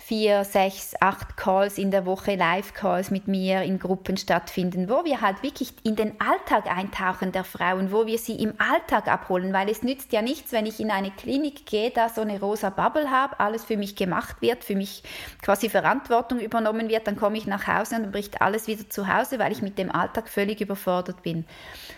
vier, 0.04 0.44
sechs, 0.44 0.96
acht 1.00 1.38
Calls 1.38 1.78
in 1.78 1.92
der 1.92 2.06
Woche, 2.06 2.36
Live-Calls 2.36 3.12
mit 3.12 3.28
mir 3.28 3.62
in 3.62 3.78
Gruppen 3.78 4.18
stattfinden, 4.18 4.90
wo 4.90 5.06
wir 5.06 5.22
halt 5.22 5.44
wirklich 5.44 5.74
in 5.84 5.96
den 5.96 6.20
Alltag 6.20 6.66
eintauchen 6.68 7.32
der 7.32 7.44
Frauen, 7.44 7.92
wo 7.92 8.08
wir 8.08 8.18
sie 8.18 8.36
im 8.36 8.54
Alltag 8.58 9.08
abholen, 9.08 9.54
weil 9.54 9.70
es 9.70 9.84
nützt 9.84 10.12
ja 10.12 10.22
nichts, 10.22 10.52
wenn 10.52 10.66
ich 10.66 10.80
in 10.80 10.90
eine 10.90 11.12
Klinik 11.12 11.66
gehe, 11.66 11.92
da 11.92 12.10
so 12.10 12.22
eine 12.22 12.40
rosa 12.40 12.72
Bubble 12.72 13.12
habe, 13.12 13.40
alles 13.40 13.64
für 13.64 13.78
mich 13.78 13.96
gemacht 13.96 14.42
wird, 14.42 14.64
für 14.64 14.76
mich 14.76 15.04
quasi 15.44 15.70
Verantwortung 15.70 16.40
übernommen 16.40 16.90
wird, 16.90 17.06
dann 17.06 17.16
komme 17.16 17.38
ich 17.38 17.46
nach 17.46 17.68
Hause 17.68 17.98
und 17.98 18.04
dann 18.04 18.12
bricht 18.12 18.42
alles 18.42 18.68
wieder 18.68 18.90
zu 18.90 19.08
Hause, 19.08 19.38
weil 19.38 19.52
ich 19.52 19.62
mit 19.62 19.78
dem 19.78 19.92
Alltag 19.92 20.30
völlig 20.30 20.62
überfordert 20.62 21.22
bin. 21.22 21.46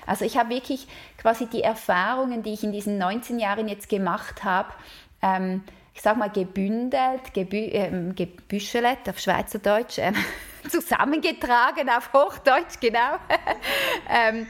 Also 0.06 0.26
ich 0.26 0.38
habe 0.38 0.50
wirklich 0.50 0.88
quasi 1.18 1.48
die 1.48 1.64
Erfahrungen, 1.64 2.44
die 2.44 2.54
ich 2.54 2.64
in 2.64 2.74
diesen 2.74 2.98
19 2.98 3.40
Jahren 3.40 3.70
jetzt 3.70 3.88
gemacht 3.88 4.44
habe, 4.44 4.70
ähm, 5.22 5.64
ich 5.94 6.02
sag 6.02 6.18
mal, 6.18 6.30
gebündelt, 6.30 7.34
gebü 7.34 7.70
ähm, 7.72 8.16
gebüschelet 8.16 9.08
auf 9.08 9.20
Schweizerdeutsch, 9.20 10.00
ähm, 10.00 10.16
zusammengetragen 10.70 11.90
auf 11.90 12.12
Hochdeutsch, 12.14 12.80
genau. 12.80 13.18
ähm, 14.10 14.48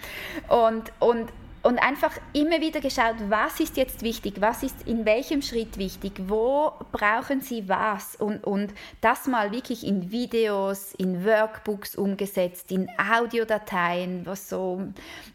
und, 0.47 0.91
und 0.99 1.29
und 1.63 1.79
einfach 1.79 2.11
immer 2.33 2.59
wieder 2.59 2.81
geschaut, 2.81 3.15
was 3.29 3.61
ist 3.61 3.77
jetzt 3.77 4.01
wichtig, 4.01 4.35
was 4.41 4.63
ist 4.63 4.85
in 4.85 5.05
welchem 5.05 5.41
Schritt 5.41 5.77
wichtig, 5.77 6.11
wo 6.27 6.73
brauchen 6.91 7.39
Sie 7.39 7.69
was? 7.69 8.17
Und, 8.17 8.43
und 8.43 8.73
das 8.99 9.27
mal 9.27 9.53
wirklich 9.53 9.87
in 9.87 10.11
Videos, 10.11 10.93
in 10.93 11.25
Workbooks 11.25 11.95
umgesetzt, 11.95 12.69
in 12.73 12.89
Audiodateien, 12.97 14.25
was 14.25 14.49
so 14.49 14.81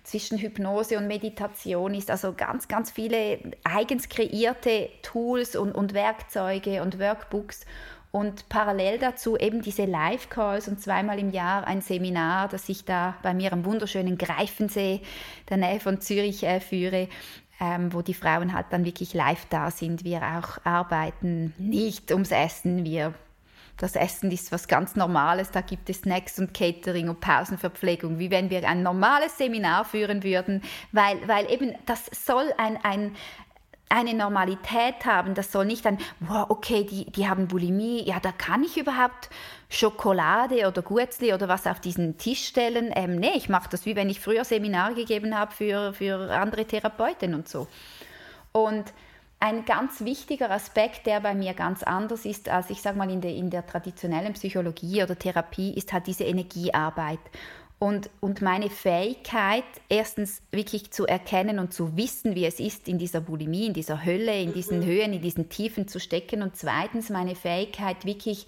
zwischen 0.05 0.37
Hypnose 0.37 0.99
und 0.99 1.07
Meditation 1.07 1.95
ist, 1.95 2.11
also 2.11 2.35
ganz, 2.35 2.69
ganz 2.69 2.91
viele 2.91 3.39
eigens 3.65 4.11
kreierte 4.11 4.91
Tools 5.01 5.57
und, 5.57 5.73
und 5.73 5.95
Werkzeuge 5.95 6.83
und 6.83 6.99
Workbooks 6.99 7.65
und 8.11 8.49
parallel 8.49 8.99
dazu 8.99 9.37
eben 9.37 9.63
diese 9.63 9.85
Live-Calls 9.85 10.69
und 10.69 10.81
zweimal 10.81 11.19
im 11.19 11.31
Jahr 11.31 11.67
ein 11.67 11.83
Seminar, 11.83 12.49
das 12.49 12.69
ich 12.69 12.85
da 12.85 13.17
bei 13.23 13.35
mir 13.35 13.53
am 13.53 13.65
wunderschönen 13.65 14.17
Greifensee, 14.17 15.03
der 15.51 15.59
Nähe 15.59 15.81
von 15.81 16.01
Zürich, 16.01 16.43
äh, 16.45 16.61
führe, 16.61 17.09
ähm, 17.61 17.93
wo 17.93 18.03
die 18.03 18.15
Frauen 18.15 18.55
halt 18.55 18.67
dann 18.71 18.85
wirklich 18.85 19.15
live 19.15 19.47
da 19.51 19.71
sind. 19.71 20.05
Wir 20.05 20.23
auch 20.23 20.65
arbeiten 20.65 21.53
nicht 21.59 22.11
ums 22.13 22.31
Essen, 22.31 22.85
wir 22.85 23.15
das 23.79 23.95
Essen 23.95 24.31
ist 24.33 24.51
was 24.51 24.67
ganz 24.67 24.97
Normales, 24.97 25.53
da 25.53 25.61
gibt 25.61 25.89
es 25.89 25.99
Snacks 25.99 26.39
und 26.39 26.53
Catering 26.53 27.09
und 27.09 27.21
Pausenverpflegung, 27.21 28.19
wie 28.19 28.31
wenn 28.31 28.51
wir 28.51 28.69
ein 28.69 28.83
normales 28.83 29.39
Seminar 29.39 29.85
führen 29.85 30.25
würden, 30.25 30.63
weil, 30.91 31.17
weil 31.29 31.51
eben 31.51 31.75
das 31.87 32.07
soll 32.07 32.53
ein, 32.59 32.77
ein, 32.83 33.15
eine 33.89 34.15
Normalität 34.15 35.05
haben. 35.05 35.35
Das 35.35 35.53
soll 35.53 35.67
nicht 35.67 35.87
ein, 35.87 35.99
wow, 36.21 36.47
okay, 36.49 36.85
die, 36.85 37.11
die 37.11 37.29
haben 37.29 37.49
Bulimie, 37.49 38.03
ja, 38.03 38.21
da 38.21 38.33
kann 38.33 38.63
ich 38.65 38.77
überhaupt 38.77 39.31
Schokolade 39.69 40.67
oder 40.67 40.83
Gurzli 40.83 41.33
oder 41.33 41.49
was 41.49 41.67
auf 41.67 41.81
diesen 41.81 42.19
Tisch 42.19 42.47
stellen. 42.47 42.91
Ähm, 42.95 43.17
nee, 43.17 43.33
ich 43.35 43.49
mache 43.49 43.69
das, 43.71 43.87
wie 43.87 43.97
wenn 43.97 44.11
ich 44.11 44.21
früher 44.21 44.45
Seminar 44.45 44.95
gegeben 44.95 45.37
habe 45.37 45.53
für, 45.53 45.93
für 45.93 46.31
andere 46.33 46.65
Therapeuten 46.65 47.35
und 47.35 47.49
so. 47.49 47.67
Und 48.53 48.93
ein 49.41 49.65
ganz 49.65 50.01
wichtiger 50.01 50.51
Aspekt, 50.51 51.07
der 51.07 51.21
bei 51.21 51.35
mir 51.35 51.55
ganz 51.55 51.85
anders 51.85 52.25
ist 52.25 52.49
als 52.49 52.71
ich 52.71 52.83
sage 52.83 52.99
mal 52.99 53.11
in 53.11 53.21
der, 53.21 53.33
in 53.33 53.51
der 53.51 53.65
traditionellen 53.65 54.33
Psychologie 54.33 55.03
oder 55.03 55.17
Therapie, 55.17 55.75
ist 55.75 55.93
halt 55.93 56.09
diese 56.09 56.25
Energiearbeit. 56.25 57.21
Und, 57.81 58.11
und 58.19 58.43
meine 58.43 58.71
Fähigkeit, 58.71 59.65
erstens 59.89 60.43
wirklich 60.51 60.91
zu 60.91 61.07
erkennen 61.07 61.61
und 61.61 61.73
zu 61.73 61.97
wissen, 61.97 62.35
wie 62.35 62.45
es 62.45 62.59
ist, 62.59 62.89
in 62.89 62.99
dieser 62.99 63.21
Bulimie, 63.21 63.67
in 63.67 63.73
dieser 63.73 64.05
Hölle, 64.05 64.41
in 64.41 64.53
diesen 64.53 64.81
mhm. 64.81 64.85
Höhen, 64.85 65.13
in 65.13 65.23
diesen 65.23 65.49
Tiefen 65.49 65.87
zu 65.87 66.01
stecken. 66.01 66.43
Und 66.43 66.57
zweitens 66.57 67.09
meine 67.09 67.37
Fähigkeit, 67.37 68.05
wirklich 68.05 68.47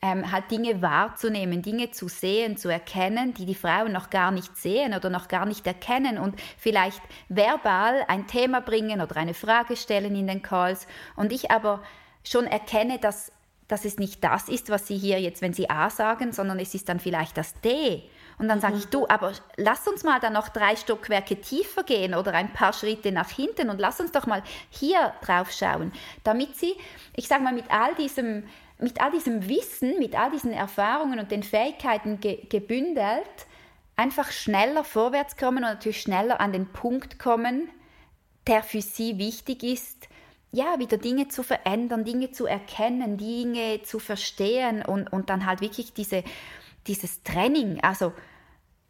ähm, 0.00 0.30
halt 0.30 0.50
Dinge 0.50 0.80
wahrzunehmen, 0.80 1.62
Dinge 1.62 1.90
zu 1.90 2.08
sehen, 2.08 2.56
zu 2.56 2.68
erkennen, 2.68 3.34
die 3.34 3.46
die 3.46 3.54
Frauen 3.54 3.92
noch 3.92 4.10
gar 4.10 4.30
nicht 4.30 4.56
sehen 4.56 4.94
oder 4.94 5.10
noch 5.10 5.28
gar 5.28 5.46
nicht 5.46 5.66
erkennen 5.66 6.18
und 6.18 6.36
vielleicht 6.56 7.00
verbal 7.28 8.04
ein 8.06 8.26
Thema 8.26 8.60
bringen 8.60 9.00
oder 9.00 9.16
eine 9.16 9.34
Frage 9.34 9.76
stellen 9.76 10.14
in 10.14 10.26
den 10.26 10.42
Calls. 10.42 10.86
Und 11.16 11.32
ich 11.32 11.50
aber 11.50 11.82
schon 12.22 12.46
erkenne, 12.46 12.98
dass, 12.98 13.32
dass 13.66 13.84
es 13.84 13.98
nicht 13.98 14.22
das 14.22 14.48
ist, 14.48 14.70
was 14.70 14.86
sie 14.86 14.96
hier 14.96 15.20
jetzt, 15.20 15.42
wenn 15.42 15.54
sie 15.54 15.68
A 15.68 15.90
sagen, 15.90 16.32
sondern 16.32 16.60
es 16.60 16.74
ist 16.74 16.88
dann 16.88 17.00
vielleicht 17.00 17.36
das 17.36 17.60
D. 17.60 18.02
Und 18.38 18.48
dann 18.48 18.60
sage 18.60 18.76
ich, 18.76 18.86
du, 18.86 19.06
aber 19.08 19.32
lass 19.56 19.86
uns 19.88 20.04
mal 20.04 20.20
dann 20.20 20.32
noch 20.32 20.48
drei 20.48 20.76
Stockwerke 20.76 21.40
tiefer 21.40 21.82
gehen 21.82 22.14
oder 22.14 22.32
ein 22.34 22.52
paar 22.52 22.72
Schritte 22.72 23.10
nach 23.10 23.30
hinten 23.30 23.68
und 23.68 23.80
lass 23.80 24.00
uns 24.00 24.12
doch 24.12 24.26
mal 24.26 24.42
hier 24.70 25.12
drauf 25.22 25.50
schauen, 25.50 25.92
damit 26.22 26.56
sie, 26.56 26.74
ich 27.14 27.26
sage 27.26 27.42
mal, 27.42 27.52
mit 27.52 27.70
all 27.70 27.94
diesem, 27.96 28.44
mit 28.78 29.00
all 29.00 29.10
diesem 29.10 29.48
Wissen, 29.48 29.98
mit 29.98 30.16
all 30.16 30.30
diesen 30.30 30.52
Erfahrungen 30.52 31.18
und 31.18 31.32
den 31.32 31.42
Fähigkeiten 31.42 32.20
ge 32.20 32.46
gebündelt, 32.48 33.46
einfach 33.96 34.30
schneller 34.30 34.84
vorwärts 34.84 35.36
kommen 35.36 35.58
und 35.58 35.70
natürlich 35.70 36.00
schneller 36.00 36.40
an 36.40 36.52
den 36.52 36.68
Punkt 36.68 37.18
kommen, 37.18 37.68
der 38.46 38.62
für 38.62 38.80
sie 38.80 39.18
wichtig 39.18 39.64
ist, 39.64 40.08
ja, 40.52 40.78
wieder 40.78 40.96
Dinge 40.96 41.28
zu 41.28 41.42
verändern, 41.42 42.04
Dinge 42.04 42.30
zu 42.30 42.46
erkennen, 42.46 43.18
Dinge 43.18 43.82
zu 43.82 43.98
verstehen 43.98 44.82
und, 44.82 45.12
und 45.12 45.28
dann 45.28 45.44
halt 45.44 45.60
wirklich 45.60 45.92
diese, 45.92 46.24
dieses 46.86 47.22
Training, 47.22 47.80
also 47.82 48.12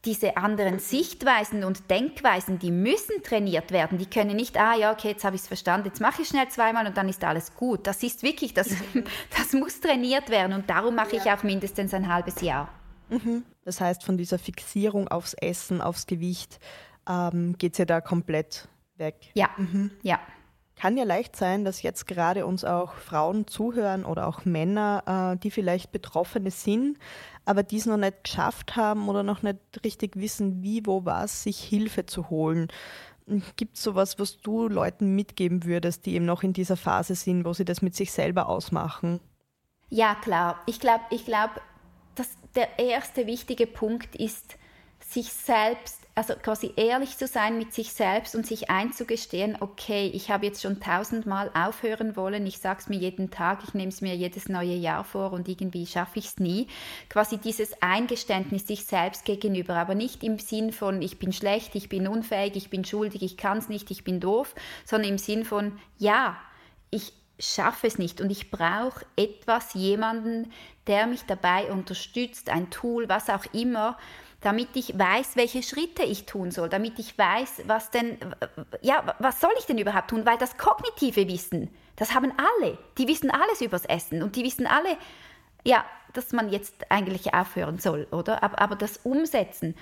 diese 0.08 0.38
anderen 0.38 0.78
Sichtweisen 0.78 1.64
und 1.64 1.90
Denkweisen, 1.90 2.58
die 2.58 2.70
müssen 2.70 3.22
trainiert 3.22 3.72
werden. 3.72 3.98
Die 3.98 4.06
können 4.06 4.36
nicht, 4.36 4.56
ah 4.56 4.74
ja, 4.74 4.90
okay, 4.90 5.08
jetzt 5.08 5.22
habe 5.22 5.36
ich 5.36 5.42
es 5.42 5.48
verstanden, 5.48 5.88
jetzt 5.88 6.00
mache 6.00 6.22
ich 6.22 6.28
schnell 6.28 6.48
zweimal 6.48 6.86
und 6.86 6.96
dann 6.96 7.10
ist 7.10 7.22
alles 7.24 7.54
gut. 7.54 7.86
Das 7.86 8.02
ist 8.02 8.22
wirklich, 8.22 8.54
das, 8.54 8.70
das 9.36 9.52
muss 9.52 9.80
trainiert 9.80 10.30
werden 10.30 10.54
und 10.54 10.70
darum 10.70 10.94
mache 10.94 11.16
ja. 11.16 11.22
ich 11.22 11.30
auch 11.30 11.42
mindestens 11.42 11.92
ein 11.92 12.10
halbes 12.10 12.40
Jahr. 12.40 12.70
Mhm. 13.10 13.44
Das 13.66 13.82
heißt, 13.82 14.02
von 14.02 14.16
dieser 14.16 14.38
Fixierung 14.38 15.08
aufs 15.08 15.34
Essen, 15.34 15.82
aufs 15.82 16.06
Gewicht, 16.06 16.58
ähm, 17.06 17.56
geht 17.58 17.72
es 17.72 17.78
ja 17.78 17.84
da 17.84 18.00
komplett 18.00 18.66
weg. 18.96 19.16
Ja, 19.34 19.50
mhm. 19.58 19.90
ja. 20.00 20.18
Kann 20.80 20.96
ja 20.96 21.02
leicht 21.02 21.34
sein, 21.34 21.64
dass 21.64 21.82
jetzt 21.82 22.06
gerade 22.06 22.46
uns 22.46 22.64
auch 22.64 22.94
Frauen 22.94 23.48
zuhören 23.48 24.04
oder 24.04 24.28
auch 24.28 24.44
Männer, 24.44 25.34
äh, 25.34 25.38
die 25.38 25.50
vielleicht 25.50 25.90
Betroffene 25.90 26.52
sind, 26.52 26.98
aber 27.44 27.64
dies 27.64 27.86
noch 27.86 27.96
nicht 27.96 28.22
geschafft 28.22 28.76
haben 28.76 29.08
oder 29.08 29.24
noch 29.24 29.42
nicht 29.42 29.58
richtig 29.82 30.14
wissen, 30.14 30.62
wie, 30.62 30.86
wo, 30.86 31.04
was, 31.04 31.42
sich 31.42 31.58
Hilfe 31.58 32.06
zu 32.06 32.30
holen. 32.30 32.68
Gibt 33.56 33.76
es 33.76 33.82
sowas, 33.82 34.20
was 34.20 34.38
du 34.38 34.68
Leuten 34.68 35.16
mitgeben 35.16 35.64
würdest, 35.64 36.06
die 36.06 36.14
eben 36.14 36.24
noch 36.24 36.44
in 36.44 36.52
dieser 36.52 36.76
Phase 36.76 37.16
sind, 37.16 37.44
wo 37.44 37.52
sie 37.52 37.64
das 37.64 37.82
mit 37.82 37.96
sich 37.96 38.12
selber 38.12 38.48
ausmachen? 38.48 39.18
Ja, 39.88 40.14
klar. 40.14 40.60
Ich 40.66 40.78
glaube, 40.78 41.02
ich 41.10 41.24
glaub, 41.24 41.50
der 42.54 42.78
erste 42.78 43.26
wichtige 43.26 43.66
Punkt 43.66 44.14
ist, 44.14 44.56
sich 45.00 45.32
selbst, 45.32 46.07
also 46.18 46.34
quasi 46.34 46.72
ehrlich 46.74 47.16
zu 47.16 47.28
sein 47.28 47.58
mit 47.58 47.72
sich 47.72 47.92
selbst 47.92 48.34
und 48.34 48.44
sich 48.44 48.70
einzugestehen, 48.70 49.56
okay, 49.60 50.10
ich 50.12 50.32
habe 50.32 50.46
jetzt 50.46 50.60
schon 50.60 50.80
tausendmal 50.80 51.48
aufhören 51.54 52.16
wollen, 52.16 52.44
ich 52.44 52.58
sage 52.58 52.80
es 52.80 52.88
mir 52.88 52.96
jeden 52.96 53.30
Tag, 53.30 53.60
ich 53.62 53.72
nehme 53.72 53.90
es 53.90 54.00
mir 54.00 54.16
jedes 54.16 54.48
neue 54.48 54.74
Jahr 54.74 55.04
vor 55.04 55.32
und 55.32 55.46
irgendwie 55.46 55.86
schaffe 55.86 56.18
ich 56.18 56.26
es 56.26 56.38
nie. 56.38 56.66
Quasi 57.08 57.38
dieses 57.38 57.80
Eingeständnis 57.82 58.66
sich 58.66 58.84
selbst 58.84 59.26
gegenüber, 59.26 59.76
aber 59.76 59.94
nicht 59.94 60.24
im 60.24 60.40
Sinn 60.40 60.72
von, 60.72 61.02
ich 61.02 61.20
bin 61.20 61.32
schlecht, 61.32 61.76
ich 61.76 61.88
bin 61.88 62.08
unfähig, 62.08 62.56
ich 62.56 62.68
bin 62.68 62.84
schuldig, 62.84 63.22
ich 63.22 63.36
kann 63.36 63.58
es 63.58 63.68
nicht, 63.68 63.88
ich 63.92 64.02
bin 64.02 64.18
doof, 64.18 64.56
sondern 64.84 65.12
im 65.12 65.18
Sinn 65.18 65.44
von, 65.44 65.78
ja, 65.98 66.36
ich 66.90 67.12
schaffe 67.38 67.86
es 67.86 67.96
nicht 67.96 68.20
und 68.20 68.30
ich 68.30 68.50
brauche 68.50 69.06
etwas, 69.14 69.74
jemanden, 69.74 70.50
der 70.88 71.06
mich 71.06 71.26
dabei 71.26 71.70
unterstützt, 71.70 72.50
ein 72.50 72.70
Tool, 72.70 73.08
was 73.08 73.30
auch 73.30 73.44
immer, 73.52 73.96
damit 74.40 74.68
ich 74.74 74.96
weiß, 74.96 75.34
welche 75.34 75.62
Schritte 75.62 76.04
ich 76.04 76.26
tun 76.26 76.50
soll, 76.50 76.68
damit 76.68 76.98
ich 76.98 77.18
weiß, 77.18 77.62
was 77.66 77.90
denn, 77.90 78.18
ja, 78.82 79.16
was 79.18 79.40
soll 79.40 79.50
ich 79.58 79.66
denn 79.66 79.78
überhaupt 79.78 80.10
tun? 80.10 80.24
Weil 80.24 80.38
das 80.38 80.56
kognitive 80.56 81.26
Wissen, 81.28 81.70
das 81.96 82.14
haben 82.14 82.32
alle. 82.36 82.78
Die 82.98 83.08
wissen 83.08 83.30
alles 83.30 83.60
übers 83.60 83.84
Essen 83.84 84.22
und 84.22 84.36
die 84.36 84.44
wissen 84.44 84.66
alle, 84.66 84.96
ja, 85.64 85.84
dass 86.12 86.32
man 86.32 86.50
jetzt 86.50 86.90
eigentlich 86.90 87.34
aufhören 87.34 87.78
soll, 87.78 88.06
oder? 88.12 88.42
Aber, 88.42 88.60
aber 88.60 88.76
das 88.76 88.98
Umsetzen. 88.98 89.74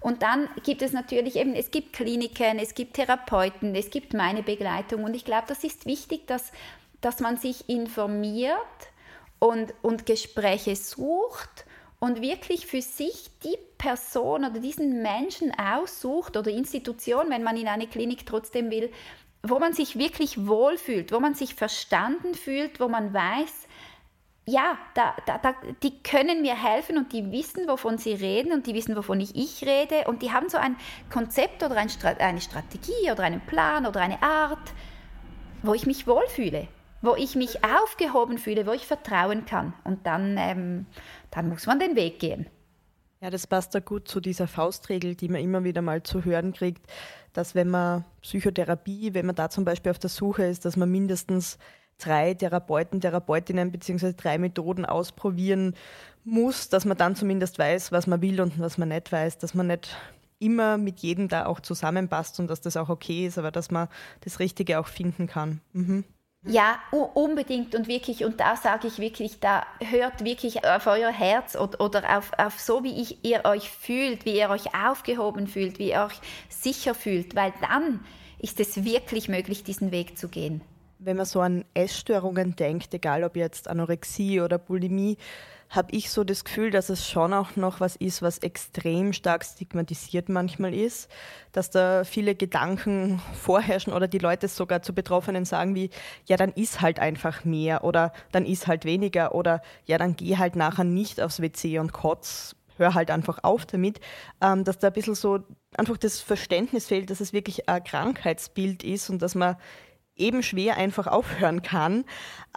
Und 0.00 0.22
dann 0.22 0.48
gibt 0.64 0.82
es 0.82 0.92
natürlich 0.92 1.36
eben, 1.36 1.54
es 1.54 1.70
gibt 1.70 1.92
Kliniken, 1.92 2.58
es 2.58 2.74
gibt 2.74 2.94
Therapeuten, 2.94 3.74
es 3.74 3.90
gibt 3.90 4.14
meine 4.14 4.42
Begleitung 4.42 5.04
und 5.04 5.14
ich 5.14 5.24
glaube, 5.24 5.44
das 5.48 5.64
ist 5.64 5.86
wichtig, 5.86 6.26
dass, 6.26 6.50
dass 7.02 7.20
man 7.20 7.36
sich 7.36 7.68
informiert 7.68 8.56
und, 9.38 9.74
und 9.82 10.06
Gespräche 10.06 10.74
sucht 10.74 11.66
und 12.00 12.22
wirklich 12.22 12.66
für 12.66 12.82
sich 12.82 13.30
die 13.42 13.58
Person 13.76 14.44
oder 14.44 14.60
diesen 14.60 15.02
Menschen 15.02 15.52
aussucht 15.58 16.36
oder 16.36 16.50
Institution, 16.50 17.30
wenn 17.30 17.42
man 17.42 17.56
in 17.56 17.68
eine 17.68 17.86
Klinik 17.86 18.26
trotzdem 18.26 18.70
will, 18.70 18.92
wo 19.42 19.58
man 19.58 19.72
sich 19.72 19.98
wirklich 19.98 20.46
wohlfühlt, 20.46 21.12
wo 21.12 21.20
man 21.20 21.34
sich 21.34 21.54
verstanden 21.54 22.34
fühlt, 22.34 22.80
wo 22.80 22.88
man 22.88 23.14
weiß, 23.14 23.66
ja, 24.46 24.78
da, 24.94 25.14
da, 25.26 25.38
da, 25.38 25.54
die 25.82 26.02
können 26.02 26.40
mir 26.40 26.54
helfen 26.54 26.96
und 26.96 27.12
die 27.12 27.30
wissen, 27.30 27.68
wovon 27.68 27.98
sie 27.98 28.14
reden 28.14 28.52
und 28.52 28.66
die 28.66 28.74
wissen, 28.74 28.96
wovon 28.96 29.20
ich, 29.20 29.36
ich 29.36 29.66
rede 29.66 30.08
und 30.08 30.22
die 30.22 30.32
haben 30.32 30.48
so 30.48 30.56
ein 30.56 30.76
Konzept 31.12 31.62
oder 31.62 31.76
ein, 31.76 31.90
eine 32.18 32.40
Strategie 32.40 33.12
oder 33.12 33.24
einen 33.24 33.42
Plan 33.42 33.84
oder 33.84 34.00
eine 34.00 34.22
Art, 34.22 34.72
wo 35.62 35.74
ich 35.74 35.84
mich 35.84 36.06
wohlfühle. 36.06 36.66
Wo 37.00 37.14
ich 37.14 37.36
mich 37.36 37.64
aufgehoben 37.64 38.38
fühle, 38.38 38.66
wo 38.66 38.72
ich 38.72 38.86
vertrauen 38.86 39.44
kann. 39.46 39.72
Und 39.84 40.06
dann, 40.06 40.36
ähm, 40.38 40.86
dann 41.30 41.48
muss 41.48 41.66
man 41.66 41.78
den 41.78 41.96
Weg 41.96 42.18
gehen. 42.18 42.46
Ja, 43.20 43.30
das 43.30 43.46
passt 43.46 43.74
da 43.74 43.80
gut 43.80 44.06
zu 44.06 44.20
dieser 44.20 44.46
Faustregel, 44.46 45.16
die 45.16 45.28
man 45.28 45.40
immer 45.40 45.64
wieder 45.64 45.82
mal 45.82 46.02
zu 46.02 46.24
hören 46.24 46.52
kriegt, 46.52 46.86
dass 47.32 47.54
wenn 47.54 47.68
man 47.68 48.04
Psychotherapie, 48.22 49.12
wenn 49.14 49.26
man 49.26 49.34
da 49.34 49.50
zum 49.50 49.64
Beispiel 49.64 49.90
auf 49.90 49.98
der 49.98 50.10
Suche 50.10 50.44
ist, 50.44 50.64
dass 50.64 50.76
man 50.76 50.90
mindestens 50.90 51.58
drei 51.98 52.34
Therapeuten, 52.34 53.00
Therapeutinnen 53.00 53.72
bzw. 53.72 54.12
drei 54.12 54.38
Methoden 54.38 54.86
ausprobieren 54.86 55.74
muss, 56.24 56.68
dass 56.68 56.84
man 56.84 56.96
dann 56.96 57.16
zumindest 57.16 57.58
weiß, 57.58 57.90
was 57.90 58.06
man 58.06 58.22
will 58.22 58.40
und 58.40 58.58
was 58.60 58.78
man 58.78 58.90
nicht 58.90 59.10
weiß, 59.10 59.38
dass 59.38 59.54
man 59.54 59.66
nicht 59.66 59.96
immer 60.38 60.78
mit 60.78 61.00
jedem 61.00 61.26
da 61.28 61.46
auch 61.46 61.58
zusammenpasst 61.58 62.38
und 62.38 62.48
dass 62.48 62.60
das 62.60 62.76
auch 62.76 62.88
okay 62.88 63.26
ist, 63.26 63.38
aber 63.38 63.50
dass 63.50 63.72
man 63.72 63.88
das 64.20 64.38
Richtige 64.38 64.78
auch 64.78 64.86
finden 64.86 65.26
kann. 65.26 65.60
Mhm. 65.72 66.04
Ja, 66.48 66.78
unbedingt 66.90 67.74
und 67.74 67.88
wirklich, 67.88 68.24
und 68.24 68.40
da 68.40 68.56
sage 68.56 68.88
ich 68.88 68.98
wirklich, 68.98 69.38
da 69.38 69.66
hört 69.80 70.24
wirklich 70.24 70.64
auf 70.64 70.86
euer 70.86 71.10
Herz 71.10 71.54
oder, 71.56 71.78
oder 71.80 72.16
auf, 72.16 72.32
auf 72.38 72.58
so, 72.58 72.82
wie 72.84 73.02
ich, 73.02 73.22
ihr 73.22 73.44
euch 73.44 73.70
fühlt, 73.70 74.24
wie 74.24 74.38
ihr 74.38 74.48
euch 74.48 74.74
aufgehoben 74.74 75.46
fühlt, 75.46 75.78
wie 75.78 75.90
ihr 75.90 76.06
euch 76.06 76.18
sicher 76.48 76.94
fühlt, 76.94 77.36
weil 77.36 77.52
dann 77.60 78.00
ist 78.38 78.60
es 78.60 78.82
wirklich 78.82 79.28
möglich, 79.28 79.62
diesen 79.62 79.90
Weg 79.92 80.16
zu 80.16 80.28
gehen. 80.28 80.62
Wenn 80.98 81.18
man 81.18 81.26
so 81.26 81.40
an 81.40 81.66
Essstörungen 81.74 82.56
denkt, 82.56 82.94
egal 82.94 83.24
ob 83.24 83.36
jetzt 83.36 83.68
Anorexie 83.68 84.40
oder 84.40 84.58
Bulimie, 84.58 85.18
habe 85.70 85.92
ich 85.92 86.10
so 86.10 86.24
das 86.24 86.44
Gefühl, 86.44 86.70
dass 86.70 86.88
es 86.88 87.08
schon 87.08 87.32
auch 87.34 87.56
noch 87.56 87.80
was 87.80 87.96
ist, 87.96 88.22
was 88.22 88.38
extrem 88.38 89.12
stark 89.12 89.44
stigmatisiert 89.44 90.28
manchmal 90.28 90.72
ist, 90.72 91.10
dass 91.52 91.70
da 91.70 92.04
viele 92.04 92.34
Gedanken 92.34 93.20
vorherrschen 93.34 93.92
oder 93.92 94.08
die 94.08 94.18
Leute 94.18 94.48
sogar 94.48 94.82
zu 94.82 94.94
Betroffenen 94.94 95.44
sagen 95.44 95.74
wie, 95.74 95.90
ja, 96.26 96.36
dann 96.36 96.52
ist 96.52 96.80
halt 96.80 96.98
einfach 96.98 97.44
mehr 97.44 97.84
oder 97.84 98.12
dann 98.32 98.46
ist 98.46 98.66
halt 98.66 98.84
weniger 98.84 99.34
oder 99.34 99.60
ja, 99.84 99.98
dann 99.98 100.16
geh 100.16 100.36
halt 100.36 100.56
nachher 100.56 100.84
nicht 100.84 101.20
aufs 101.20 101.40
WC 101.40 101.78
und 101.78 101.92
kotz, 101.92 102.56
hör 102.78 102.94
halt 102.94 103.10
einfach 103.10 103.40
auf 103.42 103.66
damit, 103.66 104.00
ähm, 104.40 104.64
dass 104.64 104.78
da 104.78 104.86
ein 104.86 104.92
bisschen 104.94 105.14
so 105.14 105.40
einfach 105.76 105.98
das 105.98 106.20
Verständnis 106.20 106.86
fehlt, 106.86 107.10
dass 107.10 107.20
es 107.20 107.32
wirklich 107.32 107.68
ein 107.68 107.84
Krankheitsbild 107.84 108.84
ist 108.84 109.10
und 109.10 109.20
dass 109.20 109.34
man 109.34 109.56
eben 110.16 110.42
schwer 110.42 110.76
einfach 110.76 111.06
aufhören 111.06 111.62
kann. 111.62 112.04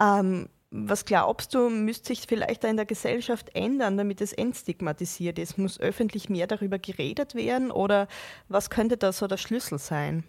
Ähm, 0.00 0.48
was 0.74 1.04
glaubst 1.04 1.52
du, 1.54 1.68
müsste 1.68 2.08
sich 2.08 2.22
vielleicht 2.26 2.64
da 2.64 2.68
in 2.68 2.76
der 2.76 2.86
Gesellschaft 2.86 3.54
ändern, 3.54 3.98
damit 3.98 4.22
es 4.22 4.32
entstigmatisiert 4.32 5.38
ist? 5.38 5.58
Muss 5.58 5.78
öffentlich 5.78 6.30
mehr 6.30 6.46
darüber 6.46 6.78
geredet 6.78 7.34
werden 7.34 7.70
oder 7.70 8.08
was 8.48 8.70
könnte 8.70 8.96
da 8.96 9.12
so 9.12 9.26
der 9.26 9.36
Schlüssel 9.36 9.78
sein? 9.78 10.24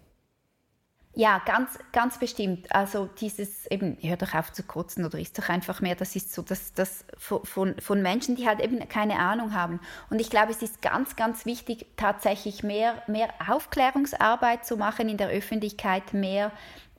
Ja, 1.15 1.41
ganz, 1.45 1.77
ganz 1.91 2.17
bestimmt. 2.17 2.73
Also 2.75 3.08
dieses 3.21 3.67
eben, 3.67 3.97
hör 4.01 4.17
doch 4.17 4.34
auf 4.34 4.51
zu 4.51 4.63
kotzen 4.63 5.06
oder 5.06 5.17
isst 5.17 5.38
doch 5.38 5.47
einfach 5.47 5.79
mehr, 5.79 5.95
das 5.95 6.15
ist 6.15 6.34
so 6.34 6.41
das, 6.41 6.73
das 6.73 7.06
von, 7.17 7.79
von 7.79 8.01
Menschen, 8.01 8.36
die 8.36 8.47
halt 8.47 8.60
eben 8.60 8.86
keine 8.89 9.19
Ahnung 9.19 9.53
haben. 9.53 9.79
Und 10.10 10.19
ich 10.19 10.29
glaube, 10.29 10.51
es 10.51 10.62
ist 10.62 10.82
ganz, 10.82 11.15
ganz 11.15 11.45
wichtig, 11.45 11.86
tatsächlich 11.95 12.63
mehr, 12.63 13.01
mehr 13.08 13.29
Aufklärungsarbeit 13.47 14.65
zu 14.65 14.75
machen 14.75 15.08
in 15.08 15.17
der 15.17 15.29
Öffentlichkeit, 15.29 16.13
mehr 16.13 16.51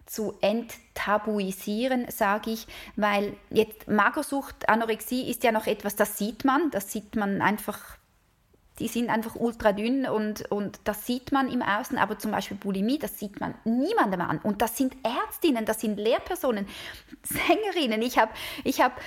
zu 0.07 0.35
enttabuisieren, 0.41 2.07
sage 2.11 2.51
ich, 2.51 2.67
weil 2.97 3.37
jetzt 3.51 3.89
Magersucht, 3.89 4.69
Anorexie 4.69 5.29
ist 5.31 5.45
ja 5.45 5.53
noch 5.53 5.67
etwas, 5.67 5.97
das 5.97 6.19
sieht 6.19 6.45
man, 6.45 6.71
das 6.71 6.93
sieht 6.93 7.17
man 7.17 7.41
einfach, 7.41 7.81
die 8.79 8.89
sind 8.89 9.09
einfach 9.09 9.37
ultra 9.37 9.73
dünn 9.73 10.07
und, 10.07 10.51
und 10.51 10.81
das 10.85 11.07
sieht 11.07 11.33
man 11.33 11.51
im 11.51 11.63
Außen, 11.63 11.97
aber 11.97 12.19
zum 12.19 12.33
Beispiel 12.33 12.57
Bulimie, 12.57 12.99
das 12.99 13.19
sieht 13.19 13.41
man 13.41 13.55
niemandem 13.65 14.21
an. 14.21 14.39
Und 14.39 14.63
das 14.63 14.77
sind 14.77 14.97
Ärztinnen, 15.05 15.65
das 15.65 15.81
sind 15.81 15.99
Lehrpersonen, 15.99 16.67
Sängerinnen. 17.23 18.03
Ich 18.03 18.19
habe 18.19 18.33
ich 18.65 18.81
hab 18.81 19.01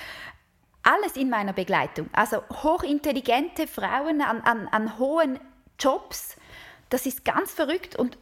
alles 0.82 1.16
in 1.16 1.28
meiner 1.28 1.52
Begleitung, 1.52 2.08
also 2.12 2.42
hochintelligente 2.62 3.66
Frauen 3.66 4.22
an, 4.22 4.40
an, 4.40 4.68
an 4.68 4.98
hohen 4.98 5.38
Jobs. 5.78 6.36
Das 6.88 7.04
ist 7.04 7.24
ganz 7.24 7.52
verrückt 7.52 7.94
und 7.94 8.16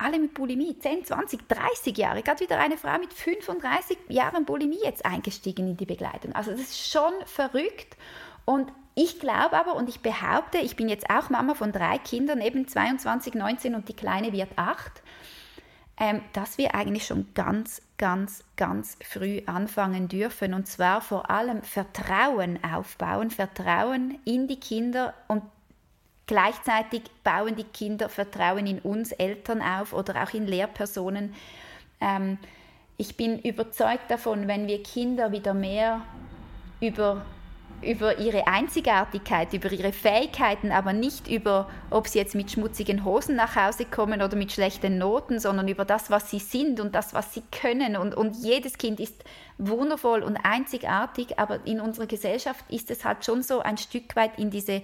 alle 0.00 0.18
mit 0.18 0.34
Bulimie, 0.34 0.78
10, 0.78 1.04
20, 1.04 1.48
30 1.48 1.96
Jahre. 1.96 2.22
Gerade 2.22 2.40
wieder 2.40 2.58
eine 2.58 2.76
Frau 2.76 2.98
mit 2.98 3.12
35 3.12 3.98
Jahren 4.08 4.44
Bulimie 4.44 4.80
jetzt 4.82 5.04
eingestiegen 5.04 5.68
in 5.68 5.76
die 5.76 5.86
Begleitung. 5.86 6.32
Also 6.32 6.50
das 6.50 6.60
ist 6.60 6.90
schon 6.90 7.12
verrückt. 7.26 7.96
Und 8.44 8.72
ich 8.94 9.20
glaube 9.20 9.56
aber 9.56 9.76
und 9.76 9.88
ich 9.88 10.00
behaupte, 10.00 10.58
ich 10.58 10.76
bin 10.76 10.88
jetzt 10.88 11.08
auch 11.10 11.30
Mama 11.30 11.54
von 11.54 11.72
drei 11.72 11.98
Kindern, 11.98 12.40
eben 12.40 12.66
22, 12.66 13.34
19 13.34 13.74
und 13.74 13.88
die 13.88 13.94
Kleine 13.94 14.32
wird 14.32 14.50
8, 14.56 15.02
ähm, 15.98 16.22
dass 16.32 16.58
wir 16.58 16.74
eigentlich 16.74 17.06
schon 17.06 17.32
ganz, 17.34 17.82
ganz, 17.98 18.42
ganz 18.56 18.96
früh 19.04 19.42
anfangen 19.46 20.08
dürfen. 20.08 20.54
Und 20.54 20.66
zwar 20.66 21.02
vor 21.02 21.30
allem 21.30 21.62
Vertrauen 21.62 22.58
aufbauen, 22.64 23.30
Vertrauen 23.30 24.18
in 24.24 24.48
die 24.48 24.58
Kinder 24.58 25.14
und 25.28 25.42
Gleichzeitig 26.30 27.02
bauen 27.24 27.56
die 27.56 27.64
Kinder 27.64 28.08
Vertrauen 28.08 28.64
in 28.64 28.78
uns 28.78 29.10
Eltern 29.10 29.60
auf 29.60 29.92
oder 29.92 30.22
auch 30.22 30.32
in 30.32 30.46
Lehrpersonen. 30.46 31.34
Ähm, 32.00 32.38
ich 32.96 33.16
bin 33.16 33.40
überzeugt 33.40 34.08
davon, 34.08 34.46
wenn 34.46 34.68
wir 34.68 34.80
Kinder 34.80 35.32
wieder 35.32 35.54
mehr 35.54 36.02
über, 36.80 37.26
über 37.82 38.20
ihre 38.20 38.46
Einzigartigkeit, 38.46 39.52
über 39.54 39.72
ihre 39.72 39.92
Fähigkeiten, 39.92 40.70
aber 40.70 40.92
nicht 40.92 41.26
über, 41.26 41.68
ob 41.90 42.06
sie 42.06 42.20
jetzt 42.20 42.36
mit 42.36 42.52
schmutzigen 42.52 43.04
Hosen 43.04 43.34
nach 43.34 43.56
Hause 43.56 43.84
kommen 43.84 44.22
oder 44.22 44.36
mit 44.36 44.52
schlechten 44.52 44.98
Noten, 44.98 45.40
sondern 45.40 45.66
über 45.66 45.84
das, 45.84 46.12
was 46.12 46.30
sie 46.30 46.38
sind 46.38 46.78
und 46.78 46.94
das, 46.94 47.12
was 47.12 47.34
sie 47.34 47.42
können. 47.50 47.96
Und, 47.96 48.14
und 48.14 48.36
jedes 48.36 48.78
Kind 48.78 49.00
ist 49.00 49.24
wundervoll 49.58 50.22
und 50.22 50.36
einzigartig, 50.36 51.40
aber 51.40 51.66
in 51.66 51.80
unserer 51.80 52.06
Gesellschaft 52.06 52.64
ist 52.68 52.88
es 52.92 53.04
halt 53.04 53.24
schon 53.24 53.42
so 53.42 53.58
ein 53.58 53.78
Stück 53.78 54.14
weit 54.14 54.38
in 54.38 54.52
diese 54.52 54.82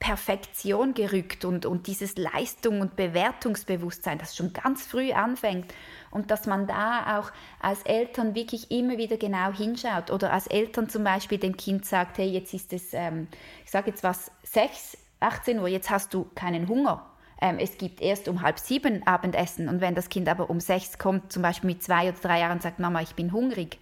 Perfektion 0.00 0.94
gerückt 0.94 1.44
und, 1.44 1.66
und 1.66 1.86
dieses 1.86 2.16
Leistung 2.16 2.80
und 2.80 2.96
Bewertungsbewusstsein, 2.96 4.18
das 4.18 4.34
schon 4.34 4.52
ganz 4.54 4.86
früh 4.86 5.12
anfängt. 5.12 5.72
Und 6.10 6.30
dass 6.30 6.46
man 6.46 6.66
da 6.66 7.18
auch 7.18 7.30
als 7.60 7.82
Eltern 7.82 8.34
wirklich 8.34 8.70
immer 8.70 8.96
wieder 8.96 9.18
genau 9.18 9.52
hinschaut 9.52 10.10
oder 10.10 10.32
als 10.32 10.46
Eltern 10.46 10.88
zum 10.88 11.04
Beispiel 11.04 11.38
dem 11.38 11.56
Kind 11.56 11.84
sagt, 11.84 12.16
hey, 12.16 12.28
jetzt 12.28 12.54
ist 12.54 12.72
es, 12.72 12.94
ähm, 12.94 13.28
ich 13.64 13.70
sage 13.70 13.90
jetzt 13.90 14.02
was, 14.02 14.32
6, 14.42 14.96
18 15.20 15.60
Uhr, 15.60 15.68
jetzt 15.68 15.90
hast 15.90 16.14
du 16.14 16.24
keinen 16.34 16.66
Hunger. 16.66 17.06
Ähm, 17.42 17.58
es 17.58 17.76
gibt 17.76 18.00
erst 18.00 18.26
um 18.26 18.40
halb 18.40 18.58
sieben 18.58 19.06
Abendessen. 19.06 19.68
Und 19.68 19.82
wenn 19.82 19.94
das 19.94 20.08
Kind 20.08 20.30
aber 20.30 20.48
um 20.48 20.60
sechs 20.60 20.98
kommt, 20.98 21.30
zum 21.30 21.42
Beispiel 21.42 21.68
mit 21.68 21.82
zwei 21.82 22.08
oder 22.08 22.18
drei 22.20 22.40
Jahren, 22.40 22.60
sagt 22.60 22.78
Mama, 22.78 23.02
ich 23.02 23.14
bin 23.14 23.32
hungrig, 23.32 23.78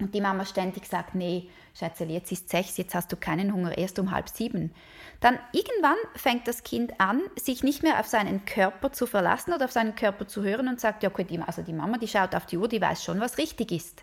und 0.00 0.14
die 0.14 0.20
Mama 0.20 0.44
ständig 0.46 0.86
sagt, 0.86 1.14
nee, 1.14 1.48
Schätzeli, 1.80 2.12
jetzt 2.12 2.30
ist 2.30 2.48
sechs, 2.48 2.76
jetzt 2.76 2.94
hast 2.94 3.10
du 3.10 3.16
keinen 3.16 3.52
Hunger, 3.52 3.76
erst 3.76 3.98
um 3.98 4.10
halb 4.10 4.28
sieben. 4.28 4.72
Dann 5.20 5.38
irgendwann 5.52 5.96
fängt 6.14 6.46
das 6.46 6.62
Kind 6.62 7.00
an, 7.00 7.22
sich 7.36 7.62
nicht 7.62 7.82
mehr 7.82 7.98
auf 7.98 8.06
seinen 8.06 8.44
Körper 8.44 8.92
zu 8.92 9.06
verlassen 9.06 9.52
oder 9.52 9.64
auf 9.64 9.72
seinen 9.72 9.94
Körper 9.94 10.28
zu 10.28 10.42
hören 10.42 10.68
und 10.68 10.80
sagt, 10.80 11.02
ja, 11.02 11.10
okay, 11.10 11.24
die, 11.24 11.40
also 11.40 11.62
die 11.62 11.72
Mama, 11.72 11.98
die 11.98 12.08
schaut 12.08 12.34
auf 12.34 12.46
die 12.46 12.58
Uhr, 12.58 12.68
die 12.68 12.80
weiß 12.80 13.02
schon, 13.02 13.20
was 13.20 13.38
richtig 13.38 13.72
ist. 13.72 14.02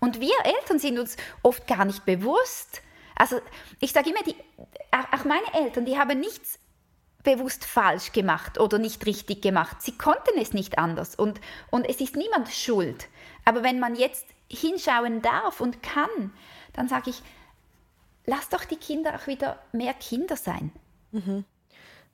Und 0.00 0.20
wir 0.20 0.34
Eltern 0.44 0.78
sind 0.78 0.98
uns 0.98 1.16
oft 1.42 1.66
gar 1.66 1.84
nicht 1.84 2.04
bewusst. 2.04 2.82
Also 3.16 3.40
ich 3.80 3.92
sage 3.92 4.10
immer, 4.10 4.22
die, 4.24 4.36
auch 4.90 5.24
meine 5.24 5.54
Eltern, 5.54 5.84
die 5.84 5.98
haben 5.98 6.18
nichts 6.18 6.58
bewusst 7.22 7.64
falsch 7.64 8.12
gemacht 8.12 8.58
oder 8.58 8.78
nicht 8.78 9.06
richtig 9.06 9.42
gemacht. 9.42 9.80
Sie 9.80 9.96
konnten 9.96 10.38
es 10.40 10.52
nicht 10.52 10.78
anders 10.78 11.14
und, 11.14 11.40
und 11.70 11.88
es 11.88 12.00
ist 12.00 12.16
niemand 12.16 12.48
schuld. 12.48 13.08
Aber 13.44 13.62
wenn 13.62 13.78
man 13.78 13.94
jetzt 13.94 14.26
hinschauen 14.48 15.22
darf 15.22 15.60
und 15.60 15.82
kann, 15.82 16.32
dann 16.72 16.88
sage 16.88 17.10
ich, 17.10 17.22
lass 18.26 18.48
doch 18.48 18.64
die 18.64 18.76
Kinder 18.76 19.14
auch 19.14 19.26
wieder 19.26 19.58
mehr 19.72 19.94
Kinder 19.94 20.36
sein. 20.36 20.72
Mhm. 21.10 21.44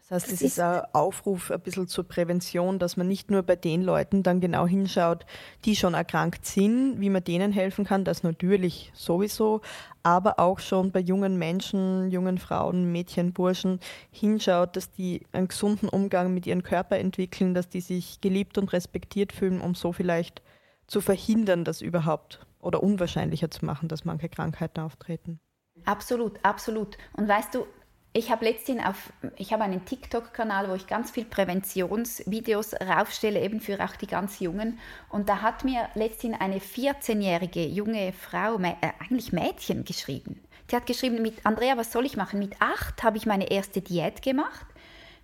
Das 0.09 0.23
heißt, 0.25 0.33
es 0.33 0.41
ist 0.41 0.59
ein 0.61 0.83
Aufruf 0.95 1.51
ein 1.51 1.61
bisschen 1.61 1.87
zur 1.87 2.05
Prävention, 2.05 2.79
dass 2.79 2.97
man 2.97 3.09
nicht 3.09 3.31
nur 3.31 3.43
bei 3.43 3.57
den 3.57 3.83
Leuten 3.83 4.23
dann 4.23 4.41
genau 4.41 4.67
hinschaut, 4.67 5.27
die 5.67 5.77
schon 5.77 5.93
erkrankt 5.93 6.47
sind, 6.47 6.99
wie 6.99 7.11
man 7.11 7.25
denen 7.25 7.53
helfen 7.53 7.85
kann, 7.85 8.05
das 8.05 8.23
natürlich 8.23 8.91
sowieso, 8.95 9.61
aber 10.03 10.39
auch 10.39 10.61
schon 10.61 10.93
bei 10.93 11.01
jungen 11.01 11.37
Menschen, 11.37 12.11
jungen 12.11 12.39
Frauen, 12.39 12.91
Mädchen, 12.91 13.35
Burschen 13.35 13.81
hinschaut, 14.11 14.77
dass 14.77 14.91
die 14.91 15.27
einen 15.33 15.49
gesunden 15.49 15.91
Umgang 15.91 16.33
mit 16.33 16.47
ihrem 16.47 16.63
Körper 16.63 16.97
entwickeln, 16.97 17.53
dass 17.53 17.69
die 17.69 17.83
sich 17.83 18.23
geliebt 18.23 18.57
und 18.57 18.73
respektiert 18.73 19.33
fühlen, 19.33 19.61
um 19.61 19.75
so 19.75 19.93
vielleicht 19.93 20.41
zu 20.87 21.03
verhindern, 21.03 21.65
das 21.65 21.83
überhaupt 21.83 22.47
oder 22.61 22.83
unwahrscheinlicher 22.83 23.51
zu 23.51 23.65
machen, 23.65 23.89
dass 23.89 24.05
manche 24.05 24.29
Krankheiten 24.29 24.81
auftreten. 24.81 25.41
Absolut, 25.85 26.45
absolut. 26.45 26.99
Und 27.13 27.29
weißt 27.29 27.55
du, 27.55 27.67
ich 28.15 28.31
habe 28.31 28.47
letztens 28.47 28.85
auf, 28.85 29.13
ich 29.37 29.53
habe 29.53 29.65
einen 29.65 29.85
TikTok-Kanal, 29.85 30.69
wo 30.71 30.75
ich 30.75 30.87
ganz 30.87 31.11
viel 31.11 31.25
Präventionsvideos 31.25 32.75
raufstelle, 32.75 33.41
eben 33.41 33.61
für 33.61 33.79
auch 33.85 33.95
die 33.97 34.07
ganz 34.07 34.41
Jungen. 34.41 34.79
Und 35.11 35.29
da 35.29 35.43
hat 35.43 35.65
mir 35.65 35.89
letztens 35.95 36.41
eine 36.41 36.59
14-jährige 36.59 37.67
junge 37.67 38.13
Frau, 38.13 38.59
äh, 38.59 38.75
eigentlich 38.99 39.33
Mädchen, 39.33 39.85
geschrieben. 39.85 40.41
Die 40.71 40.77
hat 40.77 40.87
geschrieben, 40.87 41.23
mit 41.23 41.47
Andrea, 41.47 41.77
was 41.77 41.93
soll 41.93 42.07
ich 42.07 42.17
machen? 42.17 42.39
Mit 42.39 42.61
acht 42.61 43.03
habe 43.03 43.19
ich 43.19 43.27
meine 43.27 43.51
erste 43.51 43.83
Diät 43.83 44.23
gemacht. 44.23 44.67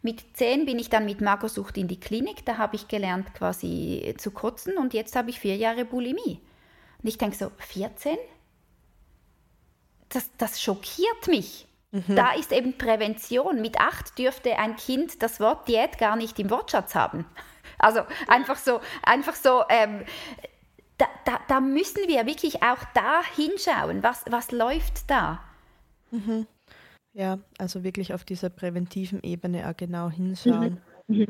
Mit 0.03 0.37
zehn 0.37 0.66
bin 0.66 0.79
ich 0.79 0.90
dann 0.90 1.07
mit 1.07 1.23
Magersucht 1.23 1.79
in 1.79 1.88
die 1.88 1.99
Klinik. 1.99 2.44
Da 2.44 2.59
habe 2.59 2.77
ich 2.77 2.88
gelernt, 2.88 3.33
quasi 3.35 4.14
zu 4.18 4.31
kotzen. 4.31 4.77
Und 4.77 4.92
jetzt 4.92 5.16
habe 5.16 5.31
ich 5.31 5.40
vier 5.40 5.57
Jahre 5.57 5.87
Bulimie. 5.87 6.40
Und 7.05 7.09
ich 7.11 7.19
denke 7.19 7.37
so, 7.37 7.53
14? 7.59 8.17
Das, 10.09 10.31
das 10.38 10.61
schockiert 10.62 11.29
mich. 11.29 11.67
Mhm. 11.93 12.17
Da 12.17 12.33
ist 12.33 12.51
eben 12.51 12.79
Prävention. 12.79 13.61
Mit 13.61 13.79
acht 13.79 14.19
dürfte 14.19 14.57
ein 14.57 14.75
Kind 14.77 15.23
das 15.23 15.38
Wort 15.38 15.69
Diät 15.69 15.99
gar 15.99 16.17
nicht 16.17 16.38
im 16.40 16.51
Wortschatz 16.51 16.97
haben. 16.97 17.27
Also 17.77 18.03
einfach 18.29 18.57
so, 18.57 18.81
einfach 19.03 19.35
so. 19.35 19.64
Ähm, 19.69 20.05
da, 20.97 21.07
da, 21.25 21.40
da, 21.49 21.61
müssen 21.61 22.07
wir 22.07 22.25
wirklich 22.25 22.62
auch 22.62 22.79
da 22.95 23.21
hinschauen, 23.35 24.05
was, 24.05 24.23
was 24.31 24.53
läuft 24.53 25.11
da. 25.11 25.43
Mhm. 26.12 26.47
Ja, 27.14 27.40
also 27.59 27.83
wirklich 27.83 28.14
auf 28.14 28.23
dieser 28.23 28.49
präventiven 28.49 29.23
Ebene 29.25 29.69
auch 29.69 29.77
genau 29.77 30.09
hinschauen. 30.09 30.81
Mhm. 31.09 31.27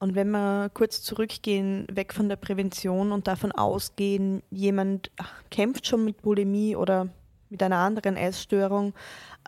Und 0.00 0.14
wenn 0.14 0.30
wir 0.30 0.70
kurz 0.74 1.02
zurückgehen, 1.02 1.86
weg 1.90 2.14
von 2.14 2.28
der 2.28 2.36
Prävention 2.36 3.10
und 3.10 3.26
davon 3.26 3.50
ausgehen, 3.50 4.42
jemand 4.50 5.10
kämpft 5.50 5.86
schon 5.86 6.04
mit 6.04 6.22
Bulimie 6.22 6.76
oder 6.76 7.08
mit 7.50 7.62
einer 7.62 7.78
anderen 7.78 8.16
Essstörung, 8.16 8.94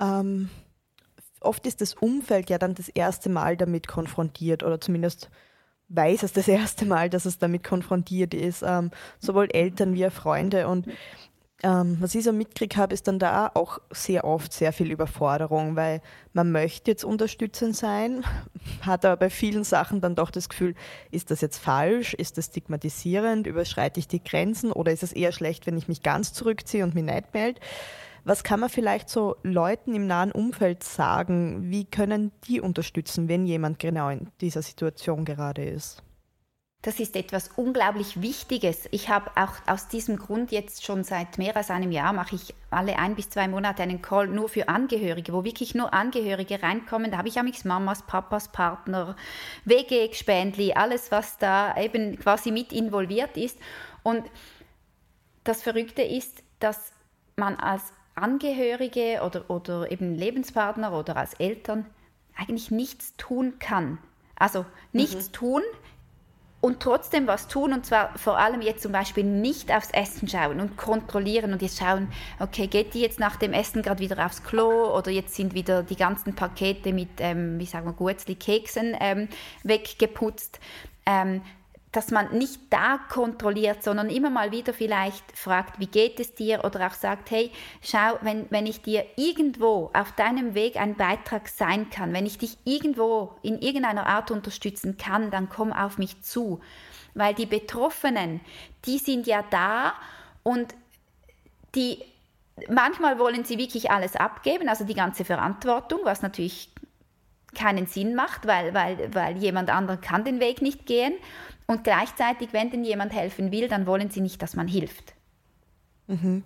ähm, 0.00 0.48
oft 1.40 1.66
ist 1.66 1.80
das 1.80 1.94
Umfeld 1.94 2.50
ja 2.50 2.58
dann 2.58 2.74
das 2.74 2.88
erste 2.88 3.28
Mal 3.28 3.56
damit 3.56 3.86
konfrontiert 3.86 4.62
oder 4.62 4.80
zumindest 4.80 5.30
weiß 5.88 6.22
es 6.22 6.32
das 6.32 6.48
erste 6.48 6.84
Mal, 6.84 7.10
dass 7.10 7.26
es 7.26 7.38
damit 7.38 7.64
konfrontiert 7.64 8.32
ist, 8.32 8.62
ähm, 8.62 8.90
sowohl 9.18 9.48
Eltern 9.50 9.94
wie 9.94 10.06
auch 10.06 10.12
Freunde. 10.12 10.68
Und 10.68 10.86
ähm, 11.62 11.98
was 12.00 12.14
ich 12.14 12.24
so 12.24 12.32
mitgekriegt 12.32 12.76
habe, 12.76 12.94
ist 12.94 13.06
dann 13.06 13.18
da 13.18 13.50
auch 13.54 13.80
sehr 13.90 14.24
oft 14.24 14.52
sehr 14.52 14.72
viel 14.72 14.90
Überforderung, 14.90 15.76
weil 15.76 16.00
man 16.32 16.52
möchte 16.52 16.90
jetzt 16.90 17.04
unterstützend 17.04 17.76
sein, 17.76 18.24
hat 18.82 19.04
aber 19.04 19.16
bei 19.16 19.30
vielen 19.30 19.64
Sachen 19.64 20.00
dann 20.00 20.14
doch 20.14 20.30
das 20.30 20.48
Gefühl, 20.48 20.74
ist 21.10 21.30
das 21.30 21.40
jetzt 21.40 21.58
falsch, 21.58 22.14
ist 22.14 22.38
das 22.38 22.46
stigmatisierend, 22.46 23.46
überschreite 23.46 24.00
ich 24.00 24.08
die 24.08 24.22
Grenzen 24.22 24.72
oder 24.72 24.92
ist 24.92 25.02
es 25.02 25.12
eher 25.12 25.32
schlecht, 25.32 25.66
wenn 25.66 25.76
ich 25.76 25.88
mich 25.88 26.02
ganz 26.02 26.32
zurückziehe 26.32 26.84
und 26.84 26.94
mich 26.94 27.04
nicht 27.04 27.34
melde? 27.34 27.60
Was 28.24 28.44
kann 28.44 28.60
man 28.60 28.68
vielleicht 28.68 29.08
so 29.08 29.36
Leuten 29.42 29.94
im 29.94 30.06
nahen 30.06 30.32
Umfeld 30.32 30.84
sagen? 30.84 31.70
Wie 31.70 31.84
können 31.84 32.32
die 32.46 32.60
unterstützen, 32.60 33.28
wenn 33.28 33.46
jemand 33.46 33.78
genau 33.78 34.10
in 34.10 34.28
dieser 34.40 34.62
Situation 34.62 35.24
gerade 35.24 35.64
ist? 35.64 36.02
Das 36.82 36.98
ist 36.98 37.14
etwas 37.14 37.50
unglaublich 37.56 38.22
Wichtiges. 38.22 38.88
Ich 38.90 39.10
habe 39.10 39.30
auch 39.36 39.52
aus 39.66 39.88
diesem 39.88 40.16
Grund 40.16 40.50
jetzt 40.50 40.82
schon 40.82 41.04
seit 41.04 41.36
mehr 41.36 41.54
als 41.54 41.70
einem 41.70 41.92
Jahr 41.92 42.14
mache 42.14 42.36
ich 42.36 42.54
alle 42.70 42.98
ein 42.98 43.16
bis 43.16 43.28
zwei 43.28 43.48
Monate 43.48 43.82
einen 43.82 44.00
Call 44.00 44.28
nur 44.28 44.48
für 44.48 44.70
Angehörige, 44.70 45.34
wo 45.34 45.44
wirklich 45.44 45.74
nur 45.74 45.92
Angehörige 45.92 46.62
reinkommen. 46.62 47.10
Da 47.10 47.18
habe 47.18 47.28
ich 47.28 47.34
ja 47.34 47.42
mich 47.42 47.66
Mamas, 47.66 48.06
Papas, 48.06 48.48
Partner, 48.48 49.14
WG, 49.66 50.08
Gespendli, 50.08 50.72
alles, 50.72 51.10
was 51.10 51.36
da 51.36 51.76
eben 51.76 52.18
quasi 52.18 52.50
mit 52.50 52.72
involviert 52.72 53.36
ist. 53.36 53.58
Und 54.02 54.24
das 55.44 55.62
Verrückte 55.62 56.00
ist, 56.00 56.42
dass 56.60 56.92
man 57.36 57.56
als 57.56 57.92
Angehörige 58.14 59.20
oder, 59.22 59.50
oder 59.50 59.92
eben 59.92 60.14
Lebenspartner 60.14 60.98
oder 60.98 61.18
als 61.18 61.34
Eltern 61.34 61.84
eigentlich 62.34 62.70
nichts 62.70 63.14
tun 63.18 63.58
kann. 63.58 63.98
Also 64.36 64.64
nichts 64.92 65.28
mhm. 65.28 65.32
tun 65.32 65.62
und 66.60 66.80
trotzdem 66.80 67.26
was 67.26 67.48
tun 67.48 67.72
und 67.72 67.86
zwar 67.86 68.16
vor 68.18 68.38
allem 68.38 68.60
jetzt 68.60 68.82
zum 68.82 68.92
Beispiel 68.92 69.24
nicht 69.24 69.74
aufs 69.74 69.90
Essen 69.90 70.28
schauen 70.28 70.60
und 70.60 70.76
kontrollieren 70.76 71.52
und 71.52 71.62
jetzt 71.62 71.78
schauen, 71.78 72.08
okay, 72.38 72.66
geht 72.66 72.94
die 72.94 73.00
jetzt 73.00 73.18
nach 73.18 73.36
dem 73.36 73.52
Essen 73.52 73.82
gerade 73.82 74.00
wieder 74.00 74.24
aufs 74.24 74.42
Klo 74.42 74.94
oder 74.96 75.10
jetzt 75.10 75.34
sind 75.34 75.54
wieder 75.54 75.82
die 75.82 75.96
ganzen 75.96 76.34
Pakete 76.34 76.92
mit, 76.92 77.08
ähm, 77.18 77.58
wie 77.58 77.66
sagen 77.66 77.86
wir, 77.86 77.92
Gurzli, 77.92 78.34
Keksen 78.34 78.96
ähm, 79.00 79.28
weggeputzt. 79.62 80.60
Ähm, 81.06 81.40
dass 81.92 82.12
man 82.12 82.36
nicht 82.36 82.60
da 82.70 82.98
kontrolliert, 83.08 83.82
sondern 83.82 84.10
immer 84.10 84.30
mal 84.30 84.52
wieder 84.52 84.72
vielleicht 84.72 85.36
fragt, 85.36 85.80
wie 85.80 85.86
geht 85.86 86.20
es 86.20 86.34
dir 86.34 86.64
oder 86.64 86.86
auch 86.86 86.94
sagt, 86.94 87.30
hey, 87.30 87.50
schau, 87.82 88.18
wenn, 88.20 88.46
wenn 88.50 88.66
ich 88.66 88.82
dir 88.82 89.04
irgendwo 89.16 89.90
auf 89.92 90.12
deinem 90.12 90.54
Weg 90.54 90.76
ein 90.76 90.94
Beitrag 90.94 91.48
sein 91.48 91.90
kann, 91.90 92.12
wenn 92.12 92.26
ich 92.26 92.38
dich 92.38 92.58
irgendwo 92.64 93.34
in 93.42 93.60
irgendeiner 93.60 94.06
Art 94.06 94.30
unterstützen 94.30 94.98
kann, 94.98 95.30
dann 95.32 95.48
komm 95.48 95.72
auf 95.72 95.98
mich 95.98 96.22
zu. 96.22 96.60
Weil 97.14 97.34
die 97.34 97.46
Betroffenen, 97.46 98.40
die 98.84 98.98
sind 98.98 99.26
ja 99.26 99.42
da 99.50 99.94
und 100.44 100.74
die 101.74 102.04
manchmal 102.68 103.18
wollen 103.18 103.44
sie 103.44 103.58
wirklich 103.58 103.90
alles 103.90 104.16
abgeben, 104.16 104.68
also 104.68 104.84
die 104.84 104.94
ganze 104.94 105.24
Verantwortung, 105.24 106.00
was 106.04 106.22
natürlich 106.22 106.70
keinen 107.54 107.86
Sinn 107.86 108.14
macht, 108.14 108.46
weil, 108.46 108.74
weil, 108.74 109.12
weil 109.14 109.36
jemand 109.38 109.70
anderer 109.70 109.96
kann 109.96 110.24
den 110.24 110.40
Weg 110.40 110.62
nicht 110.62 110.86
gehen. 110.86 111.14
Und 111.70 111.84
gleichzeitig, 111.84 112.52
wenn 112.52 112.68
denn 112.68 112.82
jemand 112.82 113.12
helfen 113.12 113.52
will, 113.52 113.68
dann 113.68 113.86
wollen 113.86 114.10
sie 114.10 114.20
nicht, 114.20 114.42
dass 114.42 114.56
man 114.56 114.66
hilft. 114.66 115.14
Mhm. 116.08 116.42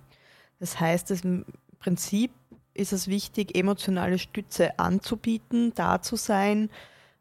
Das 0.61 0.79
heißt, 0.79 1.11
im 1.25 1.47
Prinzip 1.79 2.31
ist 2.75 2.93
es 2.93 3.09
wichtig, 3.09 3.57
emotionale 3.57 4.19
Stütze 4.19 4.79
anzubieten, 4.79 5.73
da 5.75 6.03
zu 6.03 6.17
sein, 6.17 6.69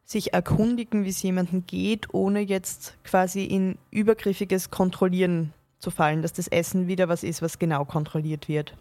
sich 0.03 0.33
erkundigen, 0.33 1.05
wie 1.05 1.11
es 1.11 1.21
jemandem 1.21 1.65
geht, 1.65 2.13
ohne 2.13 2.41
jetzt 2.41 3.01
quasi 3.05 3.45
in 3.45 3.77
übergriffiges 3.89 4.69
Kontrollieren 4.69 5.53
zu 5.79 5.89
fallen, 5.89 6.21
dass 6.21 6.33
das 6.33 6.49
Essen 6.49 6.89
wieder 6.89 7.07
was 7.07 7.23
ist, 7.23 7.41
was 7.41 7.57
genau 7.57 7.85
kontrolliert 7.85 8.49
wird. 8.49 8.75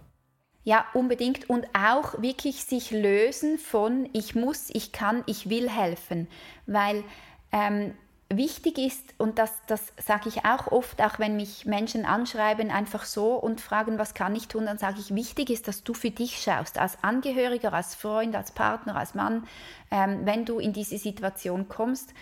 Ja, 0.64 0.84
unbedingt. 0.94 1.48
Und 1.48 1.66
auch 1.78 2.20
wirklich 2.20 2.64
sich 2.64 2.90
lösen 2.90 3.58
von 3.58 4.08
ich 4.14 4.34
muss, 4.34 4.68
ich 4.72 4.90
kann, 4.90 5.22
ich 5.26 5.48
will 5.48 5.70
helfen. 5.70 6.26
Weil 6.66 7.04
ähm, 7.52 7.94
wichtig 8.36 8.78
ist, 8.78 9.14
und 9.18 9.38
das, 9.38 9.52
das 9.66 9.92
sage 9.96 10.28
ich 10.28 10.44
auch 10.44 10.70
oft, 10.72 11.00
auch 11.02 11.18
wenn 11.18 11.36
mich 11.36 11.66
Menschen 11.66 12.04
anschreiben, 12.04 12.70
einfach 12.70 13.04
so 13.04 13.34
und 13.34 13.60
fragen, 13.60 13.98
was 13.98 14.14
kann 14.14 14.34
ich 14.34 14.48
tun, 14.48 14.66
dann 14.66 14.78
sage 14.78 15.00
ich, 15.00 15.14
wichtig 15.14 15.50
ist, 15.50 15.68
dass 15.68 15.84
du 15.84 15.94
für 15.94 16.10
dich 16.10 16.42
schaust, 16.42 16.78
als 16.78 17.02
Angehöriger, 17.02 17.72
als 17.72 17.94
Freund, 17.94 18.34
als 18.34 18.52
Partner, 18.52 18.96
als 18.96 19.14
Mann, 19.14 19.46
ähm, 19.90 20.20
wenn 20.24 20.44
du 20.44 20.58
in 20.58 20.72
diese 20.72 20.98
Situation 20.98 21.68
kommst, 21.68 22.14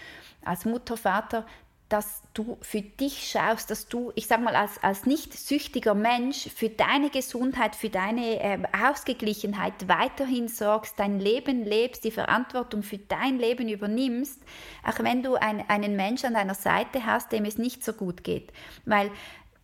als 0.44 0.64
Mutter, 0.64 0.96
Vater, 0.96 1.46
dass 1.90 2.22
du 2.35 2.57
für 2.62 2.81
dich 2.81 3.29
schaust, 3.29 3.70
dass 3.70 3.88
du, 3.88 4.12
ich 4.14 4.29
sage 4.29 4.42
mal, 4.42 4.55
als, 4.55 4.83
als 4.83 5.07
nicht 5.07 5.37
süchtiger 5.37 5.94
Mensch 5.94 6.48
für 6.48 6.68
deine 6.68 7.11
Gesundheit, 7.11 7.74
für 7.74 7.90
deine 7.90 8.40
äh, 8.40 8.59
Ausgeglichenheit 8.88 9.88
weiterhin 9.88 10.46
sorgst, 10.46 10.94
dein 10.98 11.18
Leben 11.18 11.64
lebst, 11.64 12.05
die 12.05 12.12
Verantwortung 12.12 12.85
für 12.85 12.98
dein 12.98 13.38
Leben 13.38 13.68
übernimmst, 13.68 14.40
auch 14.85 15.00
wenn 15.00 15.24
du 15.24 15.35
ein, 15.35 15.68
einen 15.68 15.96
Mensch 15.96 16.24
an 16.24 16.35
deiner 16.35 16.55
Seite 16.55 17.05
hast, 17.07 17.33
dem 17.33 17.44
es 17.44 17.59
nicht 17.59 17.85
so 17.85 17.92
gut 17.92 18.22
geht. 18.22 18.53
Weil 18.85 19.11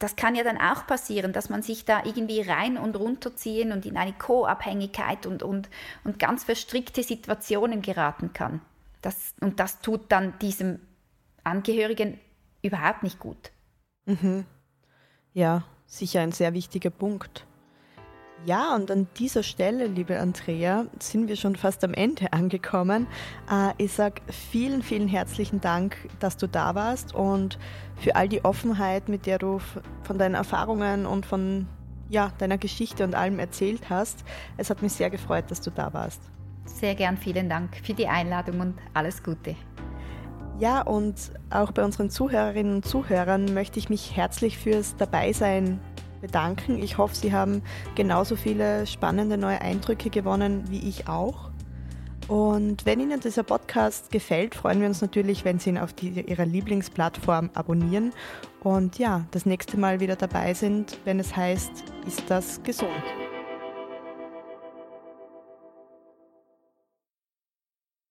das 0.01 0.17
kann 0.17 0.35
ja 0.35 0.43
dann 0.43 0.61
auch 0.61 0.87
passieren, 0.87 1.33
dass 1.33 1.49
man 1.49 1.62
sich 1.62 1.85
da 1.85 2.05
irgendwie 2.05 2.41
rein 2.41 2.77
und 2.77 2.97
runterziehen 2.97 3.71
und 3.71 3.87
in 3.87 3.97
eine 3.97 4.12
Co-Abhängigkeit 4.12 5.27
und, 5.27 5.45
und, 5.45 5.71
und 6.03 6.19
ganz 6.19 6.43
verstrickte 6.43 7.05
Situationen 7.05 7.83
geraten 7.83 8.33
kann. 8.33 8.61
Das, 9.01 9.35
und 9.41 9.61
das 9.61 9.81
tut 9.81 10.11
dann 10.11 10.37
diesem 10.41 10.81
Angehörigen 11.47 12.19
überhaupt 12.63 13.03
nicht 13.03 13.19
gut. 13.19 13.53
Mhm. 14.05 14.45
Ja, 15.33 15.65
sicher 15.87 16.21
ein 16.21 16.33
sehr 16.33 16.55
wichtiger 16.55 16.91
Punkt. 16.91 17.47
Ja, 18.45 18.75
und 18.75 18.91
an 18.91 19.09
dieser 19.17 19.43
Stelle, 19.43 19.87
liebe 19.87 20.19
Andrea, 20.19 20.87
sind 20.99 21.27
wir 21.29 21.37
schon 21.37 21.57
fast 21.57 21.83
am 21.85 21.95
Ende 21.95 22.33
angekommen. 22.33 23.07
Äh, 23.51 23.73
ich 23.79 23.93
sage 23.93 24.21
vielen, 24.31 24.83
vielen 24.83 25.09
herzlichen 25.09 25.61
Dank, 25.61 25.97
dass 26.21 26.37
du 26.37 26.47
da 26.47 26.75
warst 26.75 27.15
und 27.15 27.59
für 27.97 28.15
all 28.15 28.29
die 28.29 28.45
Offenheit, 28.45 29.09
mit 29.09 29.27
der 29.27 29.39
du 29.39 29.61
von 30.03 30.19
deinen 30.19 30.35
Erfahrungen 30.35 31.07
und 31.07 31.27
von 31.27 31.67
ja, 32.09 32.33
deiner 32.39 32.59
Geschichte 32.59 33.05
und 33.05 33.15
allem 33.15 33.39
erzählt 33.39 33.91
hast. 33.91 34.25
Es 34.57 34.71
hat 34.71 34.83
mich 34.83 34.93
sehr 34.93 35.11
gefreut, 35.11 35.51
dass 35.51 35.61
du 35.61 35.71
da 35.71 35.93
warst. 35.93 36.21
Sehr 36.67 36.95
gern, 36.95 37.17
vielen 37.17 37.49
Dank 37.49 37.77
für 37.83 37.95
die 37.95 38.07
Einladung 38.07 38.61
und 38.61 38.75
alles 38.95 39.23
Gute. 39.23 39.57
Ja, 40.59 40.81
und 40.81 41.14
auch 41.51 41.73
bei 41.73 41.85
unseren 41.85 42.09
Zuhörerinnen 42.09 42.77
und 42.77 42.87
Zuhörern 42.87 43.53
möchte 43.53 43.79
ich 43.79 43.90
mich 43.90 44.16
herzlich 44.16 44.57
fürs 44.57 44.97
Dabeisein 44.97 45.81
bedanken. 46.23 46.79
Ich 46.79 46.97
hoffe, 46.97 47.14
Sie 47.14 47.33
haben 47.33 47.62
genauso 47.95 48.37
viele 48.37 48.87
spannende 48.87 49.37
neue 49.37 49.61
Eindrücke 49.61 50.09
gewonnen 50.09 50.64
wie 50.71 50.88
ich 50.88 51.09
auch. 51.09 51.51
Und 52.29 52.87
wenn 52.87 53.01
Ihnen 53.01 53.21
dieser 53.21 53.42
Podcast 53.42 54.11
gefällt, 54.11 54.55
freuen 54.55 54.81
wir 54.81 54.88
uns 54.88 55.01
natürlich, 55.03 55.45
wenn 55.45 55.59
Sie 55.59 55.71
ihn 55.71 55.79
auf 55.79 55.92
die, 55.92 56.09
Ihrer 56.09 56.47
Lieblingsplattform 56.47 57.51
abonnieren 57.55 58.12
und 58.61 58.99
ja, 58.99 59.27
das 59.31 59.47
nächste 59.47 59.79
Mal 59.79 60.01
wieder 60.01 60.16
dabei 60.16 60.55
sind, 60.55 60.99
wenn 61.05 61.21
es 61.21 61.37
heißt, 61.37 61.85
ist 62.07 62.25
das 62.29 62.62
gesund? 62.64 62.90